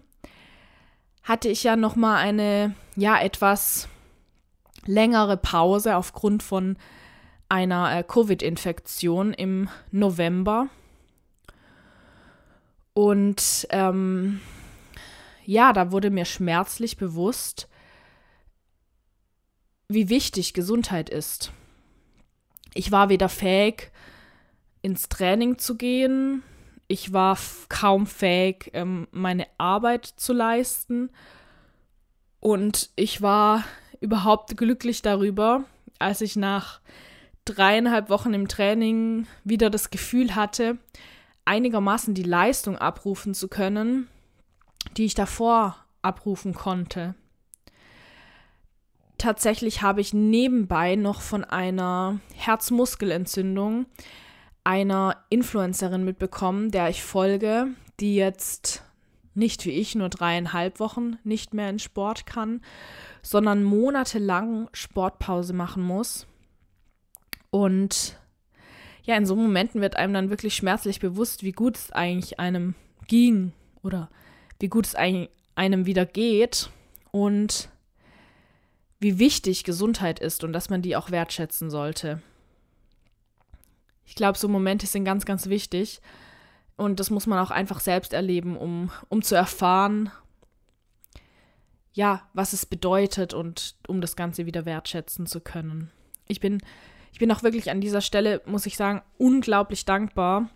hatte 1.23 1.49
ich 1.49 1.63
ja 1.63 1.75
noch 1.75 1.95
mal 1.95 2.17
eine 2.17 2.75
ja 2.95 3.19
etwas 3.19 3.87
längere 4.85 5.37
Pause 5.37 5.95
aufgrund 5.95 6.41
von 6.41 6.77
einer 7.49 7.95
äh, 7.95 8.03
Covid-Infektion 8.03 9.33
im 9.33 9.69
November. 9.91 10.67
Und 12.93 13.67
ähm, 13.69 14.41
ja, 15.45 15.73
da 15.73 15.91
wurde 15.91 16.09
mir 16.09 16.25
schmerzlich 16.25 16.97
bewusst, 16.97 17.67
wie 19.87 20.09
wichtig 20.09 20.53
Gesundheit 20.53 21.09
ist. 21.09 21.51
Ich 22.73 22.91
war 22.91 23.09
weder 23.09 23.29
fähig, 23.29 23.91
ins 24.81 25.09
Training 25.09 25.57
zu 25.57 25.75
gehen, 25.75 26.43
ich 26.91 27.13
war 27.13 27.37
kaum 27.69 28.05
fähig, 28.05 28.69
ähm, 28.73 29.07
meine 29.11 29.47
Arbeit 29.57 30.05
zu 30.05 30.33
leisten 30.33 31.09
und 32.41 32.89
ich 32.97 33.21
war 33.21 33.63
überhaupt 34.01 34.57
glücklich 34.57 35.01
darüber, 35.01 35.63
als 35.99 36.19
ich 36.19 36.35
nach 36.35 36.81
dreieinhalb 37.45 38.09
Wochen 38.09 38.33
im 38.33 38.49
Training 38.49 39.25
wieder 39.45 39.69
das 39.69 39.89
Gefühl 39.89 40.35
hatte, 40.35 40.77
einigermaßen 41.45 42.13
die 42.13 42.23
Leistung 42.23 42.77
abrufen 42.77 43.33
zu 43.33 43.47
können, 43.47 44.09
die 44.97 45.05
ich 45.05 45.13
davor 45.13 45.77
abrufen 46.01 46.53
konnte. 46.53 47.15
Tatsächlich 49.17 49.81
habe 49.81 50.01
ich 50.01 50.13
nebenbei 50.13 50.95
noch 50.95 51.21
von 51.21 51.45
einer 51.45 52.19
Herzmuskelentzündung 52.35 53.85
einer 54.63 55.17
Influencerin 55.29 56.03
mitbekommen, 56.03 56.71
der 56.71 56.89
ich 56.89 57.03
folge, 57.03 57.67
die 57.99 58.15
jetzt 58.15 58.83
nicht 59.33 59.65
wie 59.65 59.71
ich 59.71 59.95
nur 59.95 60.09
dreieinhalb 60.09 60.79
Wochen 60.79 61.17
nicht 61.23 61.53
mehr 61.53 61.69
in 61.69 61.79
Sport 61.79 62.25
kann, 62.25 62.61
sondern 63.21 63.63
monatelang 63.63 64.69
Sportpause 64.73 65.53
machen 65.53 65.83
muss. 65.83 66.27
Und 67.49 68.17
ja, 69.03 69.15
in 69.15 69.25
so 69.25 69.35
Momenten 69.35 69.81
wird 69.81 69.95
einem 69.95 70.13
dann 70.13 70.29
wirklich 70.29 70.55
schmerzlich 70.55 70.99
bewusst, 70.99 71.43
wie 71.43 71.53
gut 71.53 71.77
es 71.77 71.91
eigentlich 71.91 72.39
einem 72.39 72.75
ging 73.07 73.53
oder 73.83 74.09
wie 74.59 74.69
gut 74.69 74.85
es 74.85 74.95
einem 74.95 75.85
wieder 75.85 76.05
geht 76.05 76.69
und 77.11 77.69
wie 78.99 79.17
wichtig 79.17 79.63
Gesundheit 79.63 80.19
ist 80.19 80.43
und 80.43 80.53
dass 80.53 80.69
man 80.69 80.81
die 80.81 80.95
auch 80.95 81.09
wertschätzen 81.09 81.69
sollte. 81.71 82.21
Ich 84.11 84.15
glaube, 84.15 84.37
so 84.37 84.49
Momente 84.49 84.87
sind 84.87 85.05
ganz, 85.05 85.23
ganz 85.23 85.47
wichtig. 85.47 86.01
Und 86.75 86.99
das 86.99 87.11
muss 87.11 87.27
man 87.27 87.39
auch 87.39 87.49
einfach 87.49 87.79
selbst 87.79 88.11
erleben, 88.11 88.57
um, 88.57 88.91
um 89.07 89.21
zu 89.21 89.35
erfahren, 89.35 90.11
ja, 91.93 92.21
was 92.33 92.51
es 92.51 92.65
bedeutet 92.65 93.33
und 93.33 93.75
um 93.87 94.01
das 94.01 94.17
Ganze 94.17 94.45
wieder 94.45 94.65
wertschätzen 94.65 95.27
zu 95.27 95.39
können. 95.39 95.91
Ich 96.27 96.41
bin, 96.41 96.61
ich 97.13 97.19
bin 97.19 97.31
auch 97.31 97.41
wirklich 97.41 97.71
an 97.71 97.79
dieser 97.79 98.01
Stelle, 98.01 98.41
muss 98.45 98.65
ich 98.65 98.75
sagen, 98.75 99.01
unglaublich 99.17 99.85
dankbar, 99.85 100.49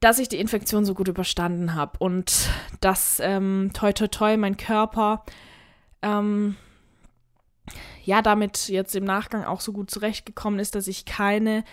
dass 0.00 0.18
ich 0.18 0.28
die 0.28 0.38
Infektion 0.38 0.84
so 0.84 0.92
gut 0.92 1.08
überstanden 1.08 1.74
habe 1.74 1.98
und 2.00 2.50
dass 2.82 3.18
ähm, 3.20 3.70
toi 3.72 3.94
toi 3.94 4.08
toi 4.08 4.36
mein 4.36 4.58
Körper 4.58 5.24
ähm, 6.02 6.54
ja 8.04 8.20
damit 8.20 8.68
jetzt 8.68 8.94
im 8.94 9.04
Nachgang 9.04 9.44
auch 9.44 9.62
so 9.62 9.72
gut 9.72 9.90
zurechtgekommen 9.90 10.60
ist, 10.60 10.74
dass 10.74 10.86
ich 10.86 11.06
keine 11.06 11.64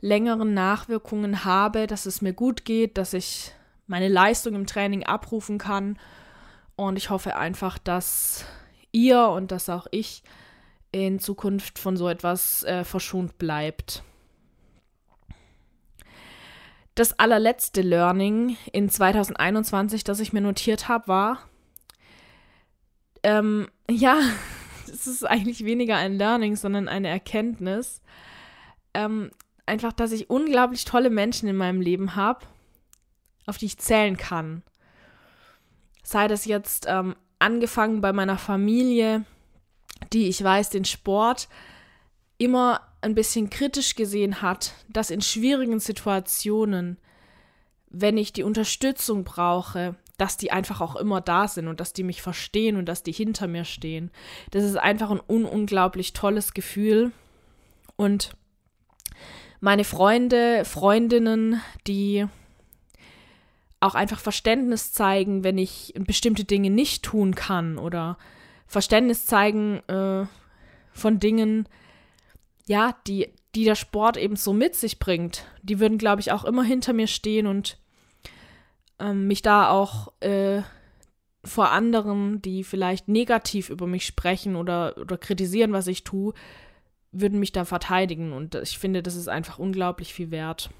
längeren 0.00 0.54
Nachwirkungen 0.54 1.44
habe, 1.44 1.86
dass 1.86 2.06
es 2.06 2.22
mir 2.22 2.32
gut 2.32 2.64
geht, 2.64 2.98
dass 2.98 3.12
ich 3.12 3.52
meine 3.86 4.08
Leistung 4.08 4.54
im 4.54 4.66
Training 4.66 5.04
abrufen 5.04 5.58
kann. 5.58 5.98
Und 6.76 6.96
ich 6.96 7.10
hoffe 7.10 7.36
einfach, 7.36 7.78
dass 7.78 8.44
ihr 8.92 9.28
und 9.28 9.52
dass 9.52 9.68
auch 9.68 9.86
ich 9.90 10.22
in 10.92 11.18
Zukunft 11.18 11.78
von 11.78 11.96
so 11.96 12.08
etwas 12.08 12.64
äh, 12.64 12.84
verschont 12.84 13.38
bleibt. 13.38 14.02
Das 16.94 17.18
allerletzte 17.18 17.82
Learning 17.82 18.56
in 18.72 18.88
2021, 18.88 20.04
das 20.04 20.20
ich 20.20 20.32
mir 20.32 20.40
notiert 20.40 20.88
habe, 20.88 21.08
war, 21.08 21.38
ähm, 23.22 23.68
ja, 23.90 24.18
es 24.86 25.06
ist 25.06 25.24
eigentlich 25.24 25.64
weniger 25.64 25.96
ein 25.96 26.14
Learning, 26.14 26.56
sondern 26.56 26.88
eine 26.88 27.08
Erkenntnis. 27.08 28.02
Ähm, 28.94 29.30
einfach, 29.70 29.92
dass 29.92 30.12
ich 30.12 30.28
unglaublich 30.28 30.84
tolle 30.84 31.10
Menschen 31.10 31.48
in 31.48 31.56
meinem 31.56 31.80
Leben 31.80 32.16
habe, 32.16 32.44
auf 33.46 33.56
die 33.56 33.66
ich 33.66 33.78
zählen 33.78 34.16
kann. 34.16 34.62
Sei 36.02 36.28
das 36.28 36.44
jetzt 36.44 36.86
ähm, 36.88 37.14
angefangen 37.38 38.00
bei 38.00 38.12
meiner 38.12 38.36
Familie, 38.36 39.24
die 40.12 40.28
ich 40.28 40.42
weiß, 40.42 40.70
den 40.70 40.84
Sport 40.84 41.48
immer 42.36 42.80
ein 43.00 43.14
bisschen 43.14 43.48
kritisch 43.48 43.94
gesehen 43.94 44.42
hat, 44.42 44.74
dass 44.88 45.10
in 45.10 45.22
schwierigen 45.22 45.78
Situationen, 45.78 46.98
wenn 47.88 48.18
ich 48.18 48.32
die 48.32 48.42
Unterstützung 48.42 49.24
brauche, 49.24 49.94
dass 50.16 50.36
die 50.36 50.52
einfach 50.52 50.80
auch 50.80 50.96
immer 50.96 51.20
da 51.20 51.48
sind 51.48 51.68
und 51.68 51.80
dass 51.80 51.94
die 51.94 52.02
mich 52.02 52.20
verstehen 52.20 52.76
und 52.76 52.86
dass 52.86 53.02
die 53.02 53.12
hinter 53.12 53.46
mir 53.46 53.64
stehen. 53.64 54.10
Das 54.50 54.64
ist 54.64 54.76
einfach 54.76 55.10
ein 55.10 55.20
un 55.26 55.44
unglaublich 55.44 56.12
tolles 56.12 56.52
Gefühl. 56.52 57.12
Und 57.96 58.32
meine 59.60 59.84
Freunde, 59.84 60.64
Freundinnen, 60.64 61.60
die 61.86 62.26
auch 63.78 63.94
einfach 63.94 64.18
Verständnis 64.18 64.92
zeigen, 64.92 65.44
wenn 65.44 65.58
ich 65.58 65.94
bestimmte 65.96 66.44
Dinge 66.44 66.70
nicht 66.70 67.02
tun 67.02 67.34
kann 67.34 67.78
oder 67.78 68.18
Verständnis 68.66 69.24
zeigen 69.24 69.80
äh, 69.88 70.26
von 70.92 71.18
Dingen, 71.18 71.66
ja, 72.66 72.96
die, 73.06 73.28
die 73.54 73.64
der 73.64 73.74
Sport 73.74 74.16
eben 74.16 74.36
so 74.36 74.52
mit 74.52 74.74
sich 74.74 74.98
bringt. 74.98 75.44
Die 75.62 75.80
würden, 75.80 75.98
glaube 75.98 76.20
ich, 76.20 76.30
auch 76.30 76.44
immer 76.44 76.62
hinter 76.62 76.92
mir 76.92 77.06
stehen 77.06 77.46
und 77.46 77.78
ähm, 78.98 79.26
mich 79.26 79.42
da 79.42 79.70
auch 79.70 80.12
äh, 80.20 80.62
vor 81.42 81.70
anderen, 81.70 82.42
die 82.42 82.64
vielleicht 82.64 83.08
negativ 83.08 83.70
über 83.70 83.86
mich 83.86 84.06
sprechen 84.06 84.56
oder, 84.56 84.96
oder 84.98 85.16
kritisieren, 85.16 85.72
was 85.72 85.86
ich 85.86 86.04
tue, 86.04 86.34
würden 87.12 87.38
mich 87.40 87.52
da 87.52 87.64
verteidigen 87.64 88.32
und 88.32 88.54
ich 88.54 88.78
finde, 88.78 89.02
das 89.02 89.16
ist 89.16 89.28
einfach 89.28 89.58
unglaublich 89.58 90.14
viel 90.14 90.30
wert. 90.30 90.70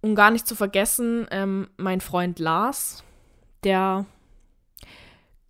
Um 0.00 0.14
gar 0.14 0.30
nicht 0.30 0.46
zu 0.46 0.54
vergessen, 0.54 1.26
ähm, 1.30 1.68
mein 1.76 2.00
Freund 2.00 2.38
Lars, 2.38 3.02
der, 3.64 4.06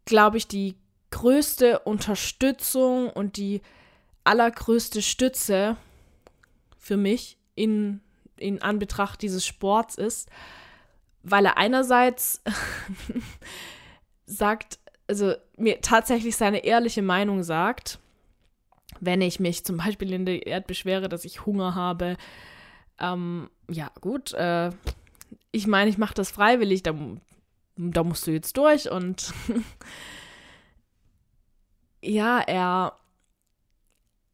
glaube 0.05 0.39
ich, 0.39 0.49
die 0.49 0.77
größte 1.11 1.81
Unterstützung 1.81 3.11
und 3.11 3.37
die 3.37 3.63
allergrößte 4.25 5.03
Stütze 5.03 5.77
für 6.79 6.97
mich 6.97 7.39
in, 7.55 8.01
in 8.37 8.61
Anbetracht 8.61 9.23
dieses 9.23 9.47
Sports 9.47 9.97
ist, 9.97 10.29
weil 11.23 11.47
er 11.47 11.59
einerseits 11.59 12.43
sagt, 14.27 14.79
also 15.07 15.35
mir 15.57 15.81
tatsächlich 15.81 16.37
seine 16.37 16.65
ehrliche 16.65 17.03
Meinung 17.03 17.43
sagt, 17.43 17.99
wenn 19.01 19.21
ich 19.21 19.41
mich 19.41 19.65
zum 19.65 19.79
Beispiel 19.79 20.13
in 20.13 20.27
der 20.27 20.47
Erd 20.47 20.67
beschwere, 20.67 21.09
dass 21.09 21.25
ich 21.25 21.47
Hunger 21.47 21.75
habe, 21.75 22.17
ähm, 22.99 23.51
ja, 23.71 23.91
gut, 24.01 24.33
äh, 24.33 24.71
ich 25.53 25.67
meine, 25.67 25.91
ich 25.91 25.99
mache 25.99 26.15
das 26.15 26.31
freiwillig, 26.31 26.83
da, 26.83 26.95
da 27.77 28.05
musst 28.05 28.27
du 28.27 28.31
jetzt 28.31 28.57
durch 28.57 28.91
und 28.91 29.33
ja, 32.03 32.41
er 32.41 32.99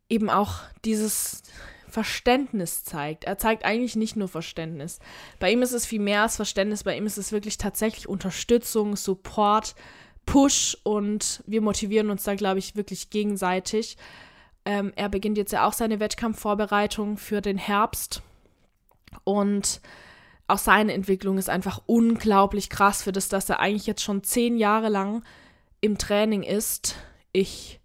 eben 0.09 0.31
auch 0.31 0.61
dieses 0.85 1.43
Verständnis 1.89 2.85
zeigt. 2.85 3.25
Er 3.25 3.39
zeigt 3.39 3.65
eigentlich 3.65 3.97
nicht 3.97 4.17
nur 4.17 4.29
Verständnis. 4.29 4.99
Bei 5.39 5.53
ihm 5.53 5.63
ist 5.63 5.73
es 5.73 5.87
viel 5.87 6.01
mehr 6.01 6.23
als 6.23 6.37
Verständnis, 6.37 6.85
bei 6.85 6.97
ihm 6.97 7.07
ist 7.07 7.19
es 7.19 7.33
wirklich 7.33 7.59
tatsächlich 7.59 8.09
Unterstützung, 8.09 8.97
Support, 8.97 9.75
Push 10.25 10.79
und 10.85 11.43
wir 11.47 11.61
motivieren 11.61 12.11
uns 12.11 12.25
da, 12.25 12.35
glaube 12.35 12.59
ich, 12.59 12.77
wirklich 12.77 13.11
gegenseitig. 13.11 13.97
Ähm, 14.65 14.93
er 14.97 15.09
beginnt 15.09 15.39
jetzt 15.39 15.53
ja 15.53 15.67
auch 15.67 15.73
seine 15.73 16.01
Wettkampfvorbereitung 16.01 17.17
für 17.17 17.41
den 17.41 17.59
Herbst. 17.59 18.23
Und 19.25 19.81
auch 20.47 20.59
seine 20.59 20.93
Entwicklung 20.93 21.39
ist 21.39 21.51
einfach 21.51 21.83
unglaublich 21.87 22.71
krass 22.71 23.03
für 23.03 23.13
das, 23.13 23.29
dass 23.29 23.49
er 23.49 23.61
eigentlich 23.61 23.87
jetzt 23.87 24.03
schon 24.03 24.23
zehn 24.23 24.57
Jahre 24.57 24.89
lang 24.89 25.25
im 25.81 25.99
Training 25.99 26.43
ist. 26.43 26.97
Ich 27.33 27.81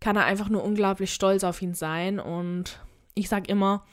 kann 0.00 0.16
er 0.16 0.24
einfach 0.24 0.48
nur 0.48 0.64
unglaublich 0.64 1.12
stolz 1.12 1.44
auf 1.44 1.60
ihn 1.62 1.74
sein. 1.74 2.18
Und 2.18 2.80
ich 3.14 3.28
sage 3.28 3.50
immer, 3.50 3.84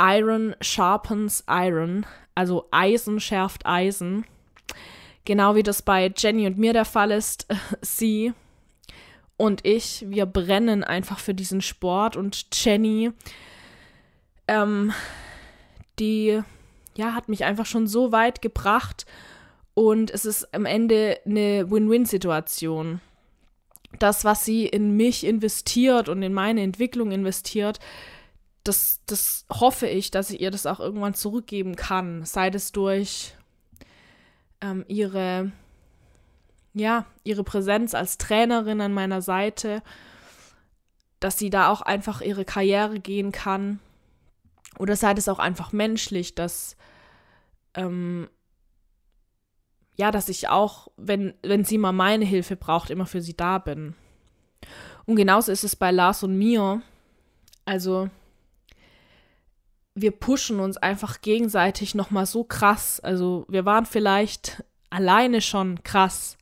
Iron 0.00 0.54
sharpens 0.60 1.44
Iron, 1.48 2.04
also 2.34 2.66
Eisen 2.70 3.20
schärft 3.20 3.64
Eisen. 3.64 4.24
Genau 5.24 5.54
wie 5.54 5.62
das 5.62 5.82
bei 5.82 6.12
Jenny 6.14 6.46
und 6.46 6.58
mir 6.58 6.72
der 6.72 6.84
Fall 6.84 7.10
ist, 7.10 7.46
sie 7.80 8.32
und 9.36 9.64
ich, 9.64 10.04
wir 10.08 10.26
brennen 10.26 10.84
einfach 10.84 11.18
für 11.18 11.34
diesen 11.34 11.60
Sport 11.60 12.16
und 12.16 12.46
Jenny, 12.52 13.10
ähm, 14.46 14.92
die, 15.98 16.40
ja, 16.96 17.14
hat 17.14 17.28
mich 17.28 17.44
einfach 17.44 17.66
schon 17.66 17.86
so 17.86 18.12
weit 18.12 18.42
gebracht 18.42 19.06
und 19.74 20.10
es 20.10 20.24
ist 20.24 20.54
am 20.54 20.66
Ende 20.66 21.18
eine 21.26 21.70
Win-Win-Situation. 21.70 23.00
Das, 23.98 24.24
was 24.24 24.44
sie 24.44 24.66
in 24.66 24.96
mich 24.96 25.24
investiert 25.24 26.08
und 26.08 26.22
in 26.22 26.32
meine 26.32 26.62
Entwicklung 26.62 27.12
investiert, 27.12 27.78
das, 28.64 29.00
das 29.06 29.46
hoffe 29.50 29.86
ich, 29.86 30.10
dass 30.10 30.30
ich 30.30 30.40
ihr 30.40 30.50
das 30.50 30.66
auch 30.66 30.80
irgendwann 30.80 31.14
zurückgeben 31.14 31.76
kann. 31.76 32.24
Sei 32.24 32.48
es 32.48 32.72
durch 32.72 33.34
ähm, 34.60 34.84
ihre, 34.88 35.52
ja, 36.74 37.06
ihre 37.22 37.44
Präsenz 37.44 37.94
als 37.94 38.18
Trainerin 38.18 38.80
an 38.80 38.92
meiner 38.92 39.22
Seite, 39.22 39.82
dass 41.20 41.38
sie 41.38 41.50
da 41.50 41.70
auch 41.70 41.80
einfach 41.80 42.20
ihre 42.20 42.44
Karriere 42.44 43.00
gehen 43.00 43.32
kann. 43.32 43.80
Oder 44.78 44.96
sei 44.96 45.12
es 45.12 45.28
auch 45.28 45.38
einfach 45.38 45.72
menschlich, 45.72 46.34
dass 46.34 46.76
ähm, 47.74 48.28
ja, 49.96 50.10
dass 50.10 50.28
ich 50.28 50.48
auch, 50.48 50.88
wenn, 50.96 51.34
wenn 51.42 51.64
sie 51.64 51.78
mal 51.78 51.92
meine 51.92 52.24
Hilfe 52.24 52.56
braucht, 52.56 52.90
immer 52.90 53.06
für 53.06 53.20
sie 53.20 53.36
da 53.36 53.58
bin. 53.58 53.94
Und 55.06 55.16
genauso 55.16 55.52
ist 55.52 55.64
es 55.64 55.76
bei 55.76 55.90
Lars 55.90 56.22
und 56.22 56.36
mir. 56.36 56.82
Also, 57.64 58.08
wir 59.94 60.10
pushen 60.10 60.58
uns 60.58 60.76
einfach 60.76 61.20
gegenseitig 61.20 61.94
nochmal 61.94 62.26
so 62.26 62.42
krass. 62.42 62.98
Also, 63.00 63.44
wir 63.48 63.64
waren 63.64 63.86
vielleicht 63.86 64.64
alleine 64.90 65.40
schon 65.40 65.82
krass, 65.84 66.36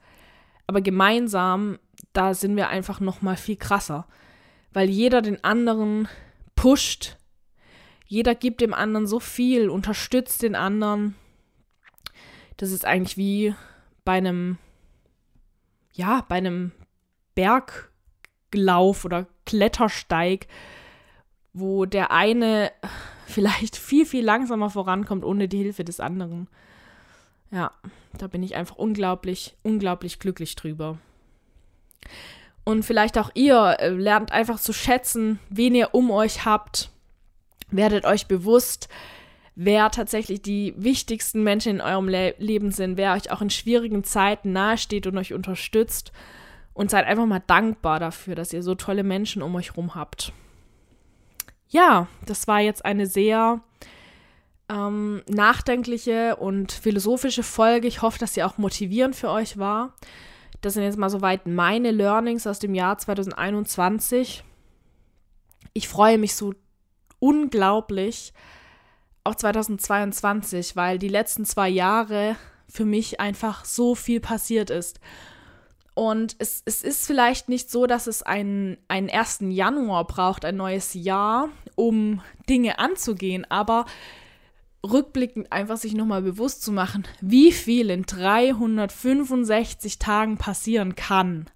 aber 0.66 0.80
gemeinsam, 0.80 1.78
da 2.12 2.34
sind 2.34 2.56
wir 2.56 2.68
einfach 2.68 3.00
nochmal 3.00 3.36
viel 3.36 3.56
krasser. 3.56 4.06
Weil 4.72 4.88
jeder 4.88 5.22
den 5.22 5.42
anderen 5.44 6.08
pusht. 6.54 7.16
Jeder 8.06 8.34
gibt 8.34 8.60
dem 8.60 8.74
anderen 8.74 9.06
so 9.06 9.20
viel, 9.20 9.68
unterstützt 9.68 10.42
den 10.42 10.54
anderen 10.54 11.14
das 12.62 12.70
ist 12.70 12.84
eigentlich 12.84 13.16
wie 13.16 13.54
bei 14.04 14.12
einem, 14.12 14.56
ja, 15.94 16.24
bei 16.28 16.36
einem 16.36 16.70
Berglauf 17.34 19.04
oder 19.04 19.26
Klettersteig, 19.46 20.46
wo 21.52 21.86
der 21.86 22.12
eine 22.12 22.70
vielleicht 23.26 23.76
viel, 23.76 24.06
viel 24.06 24.24
langsamer 24.24 24.70
vorankommt 24.70 25.24
ohne 25.24 25.48
die 25.48 25.58
Hilfe 25.58 25.82
des 25.82 25.98
anderen. 25.98 26.48
Ja, 27.52 27.70
da 28.16 28.26
bin 28.26 28.42
ich 28.42 28.56
einfach 28.56 28.76
unglaublich, 28.76 29.54
unglaublich 29.62 30.18
glücklich 30.18 30.56
drüber. 30.56 30.98
Und 32.64 32.84
vielleicht 32.84 33.18
auch 33.18 33.30
ihr 33.34 33.76
äh, 33.78 33.88
lernt 33.90 34.32
einfach 34.32 34.58
zu 34.58 34.72
schätzen, 34.72 35.38
wen 35.50 35.74
ihr 35.74 35.94
um 35.94 36.10
euch 36.10 36.44
habt. 36.44 36.90
Werdet 37.70 38.04
euch 38.04 38.26
bewusst, 38.26 38.88
wer 39.54 39.90
tatsächlich 39.90 40.42
die 40.42 40.74
wichtigsten 40.76 41.42
Menschen 41.42 41.76
in 41.76 41.80
eurem 41.80 42.08
Le 42.08 42.34
Leben 42.38 42.70
sind, 42.70 42.96
wer 42.96 43.12
euch 43.14 43.30
auch 43.30 43.42
in 43.42 43.50
schwierigen 43.50 44.04
Zeiten 44.04 44.52
nahesteht 44.52 45.06
und 45.06 45.18
euch 45.18 45.34
unterstützt. 45.34 46.12
Und 46.74 46.90
seid 46.90 47.04
einfach 47.04 47.26
mal 47.26 47.42
dankbar 47.46 48.00
dafür, 48.00 48.34
dass 48.34 48.54
ihr 48.54 48.62
so 48.62 48.74
tolle 48.74 49.02
Menschen 49.02 49.42
um 49.42 49.54
euch 49.56 49.76
rum 49.76 49.94
habt. 49.94 50.32
Ja, 51.68 52.06
das 52.24 52.48
war 52.48 52.60
jetzt 52.60 52.84
eine 52.84 53.06
sehr 53.06 53.60
ähm, 54.72 55.22
nachdenkliche 55.28 56.36
und 56.36 56.72
philosophische 56.72 57.42
Folge. 57.42 57.88
Ich 57.88 58.02
hoffe, 58.02 58.18
dass 58.18 58.34
sie 58.34 58.42
auch 58.42 58.58
motivierend 58.58 59.14
für 59.14 59.30
euch 59.30 59.58
war. 59.58 59.94
Das 60.60 60.74
sind 60.74 60.84
jetzt 60.84 60.98
mal 60.98 61.10
soweit 61.10 61.46
meine 61.46 61.90
Learnings 61.90 62.46
aus 62.46 62.58
dem 62.58 62.74
Jahr 62.74 62.96
2021. 62.96 64.44
Ich 65.74 65.88
freue 65.88 66.18
mich 66.18 66.34
so 66.34 66.54
unglaublich, 67.18 68.32
auch 69.24 69.34
2022, 69.34 70.76
weil 70.76 70.98
die 70.98 71.08
letzten 71.08 71.44
zwei 71.44 71.68
Jahre 71.68 72.36
für 72.68 72.84
mich 72.84 73.20
einfach 73.20 73.64
so 73.64 73.94
viel 73.94 74.20
passiert 74.20 74.70
ist. 74.70 75.00
Und 75.94 76.36
es, 76.38 76.62
es 76.64 76.82
ist 76.82 77.06
vielleicht 77.06 77.48
nicht 77.48 77.70
so, 77.70 77.86
dass 77.86 78.06
es 78.06 78.22
einen, 78.22 78.78
einen 78.88 79.10
1. 79.10 79.40
Januar 79.50 80.06
braucht, 80.06 80.44
ein 80.44 80.56
neues 80.56 80.94
Jahr, 80.94 81.50
um 81.74 82.22
Dinge 82.48 82.78
anzugehen, 82.78 83.44
aber 83.50 83.84
rückblickend 84.84 85.52
einfach 85.52 85.76
sich 85.76 85.94
nochmal 85.94 86.22
bewusst 86.22 86.62
zu 86.62 86.72
machen, 86.72 87.04
wie 87.20 87.52
viel 87.52 87.90
in 87.90 88.02
365 88.02 89.98
Tagen 89.98 90.38
passieren 90.38 90.94
kann 90.96 91.46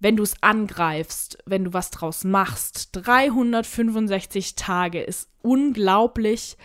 wenn 0.00 0.16
du 0.16 0.22
es 0.22 0.34
angreifst, 0.42 1.38
wenn 1.44 1.64
du 1.64 1.72
was 1.74 1.90
draus 1.90 2.24
machst. 2.24 2.88
365 2.92 4.56
Tage 4.56 5.02
ist 5.02 5.28
unglaublich 5.42 6.56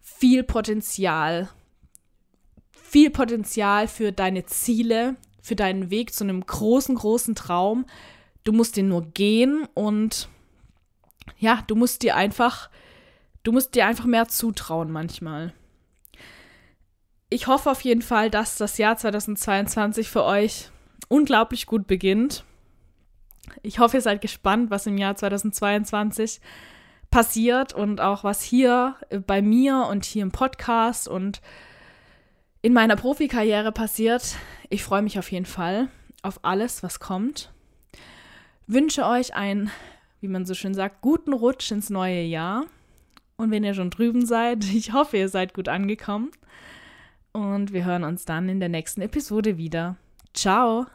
viel 0.00 0.44
Potenzial. 0.44 1.50
Viel 2.70 3.10
Potenzial 3.10 3.88
für 3.88 4.12
deine 4.12 4.46
Ziele, 4.46 5.16
für 5.42 5.56
deinen 5.56 5.90
Weg 5.90 6.14
zu 6.14 6.22
einem 6.22 6.46
großen, 6.46 6.94
großen 6.94 7.34
Traum. 7.34 7.84
Du 8.44 8.52
musst 8.52 8.76
den 8.76 8.88
nur 8.88 9.02
gehen 9.06 9.66
und 9.74 10.28
ja, 11.38 11.64
du 11.66 11.74
musst 11.74 12.02
dir 12.02 12.14
einfach, 12.14 12.70
du 13.42 13.52
musst 13.52 13.74
dir 13.74 13.86
einfach 13.86 14.06
mehr 14.06 14.28
zutrauen 14.28 14.90
manchmal. 14.90 15.52
Ich 17.30 17.46
hoffe 17.46 17.70
auf 17.70 17.80
jeden 17.80 18.02
Fall, 18.02 18.30
dass 18.30 18.56
das 18.56 18.78
Jahr 18.78 18.96
2022 18.96 20.10
für 20.10 20.24
euch 20.24 20.70
unglaublich 21.08 21.66
gut 21.66 21.86
beginnt 21.86 22.44
ich 23.62 23.78
hoffe, 23.78 23.98
ihr 23.98 24.02
seid 24.02 24.20
gespannt, 24.20 24.70
was 24.70 24.86
im 24.86 24.98
Jahr 24.98 25.16
2022 25.16 26.40
passiert 27.10 27.74
und 27.74 28.00
auch 28.00 28.24
was 28.24 28.42
hier 28.42 28.96
bei 29.26 29.42
mir 29.42 29.86
und 29.90 30.04
hier 30.04 30.22
im 30.22 30.32
Podcast 30.32 31.08
und 31.08 31.42
in 32.62 32.72
meiner 32.72 32.96
Profikarriere 32.96 33.72
passiert. 33.72 34.36
Ich 34.70 34.82
freue 34.82 35.02
mich 35.02 35.18
auf 35.18 35.30
jeden 35.30 35.46
Fall 35.46 35.88
auf 36.22 36.40
alles, 36.44 36.82
was 36.82 37.00
kommt. 37.00 37.52
Wünsche 38.66 39.04
euch 39.04 39.34
einen, 39.34 39.70
wie 40.20 40.28
man 40.28 40.46
so 40.46 40.54
schön 40.54 40.72
sagt, 40.72 41.02
guten 41.02 41.32
Rutsch 41.32 41.70
ins 41.72 41.90
neue 41.90 42.22
Jahr. 42.22 42.64
Und 43.42 43.50
wenn 43.50 43.64
ihr 43.64 43.74
schon 43.74 43.90
drüben 43.90 44.24
seid, 44.24 44.64
ich 44.72 44.92
hoffe, 44.92 45.16
ihr 45.16 45.28
seid 45.28 45.52
gut 45.52 45.68
angekommen. 45.68 46.30
Und 47.32 47.72
wir 47.72 47.84
hören 47.84 48.04
uns 48.04 48.24
dann 48.24 48.48
in 48.48 48.60
der 48.60 48.68
nächsten 48.68 49.00
Episode 49.02 49.58
wieder. 49.58 49.96
Ciao! 50.32 50.86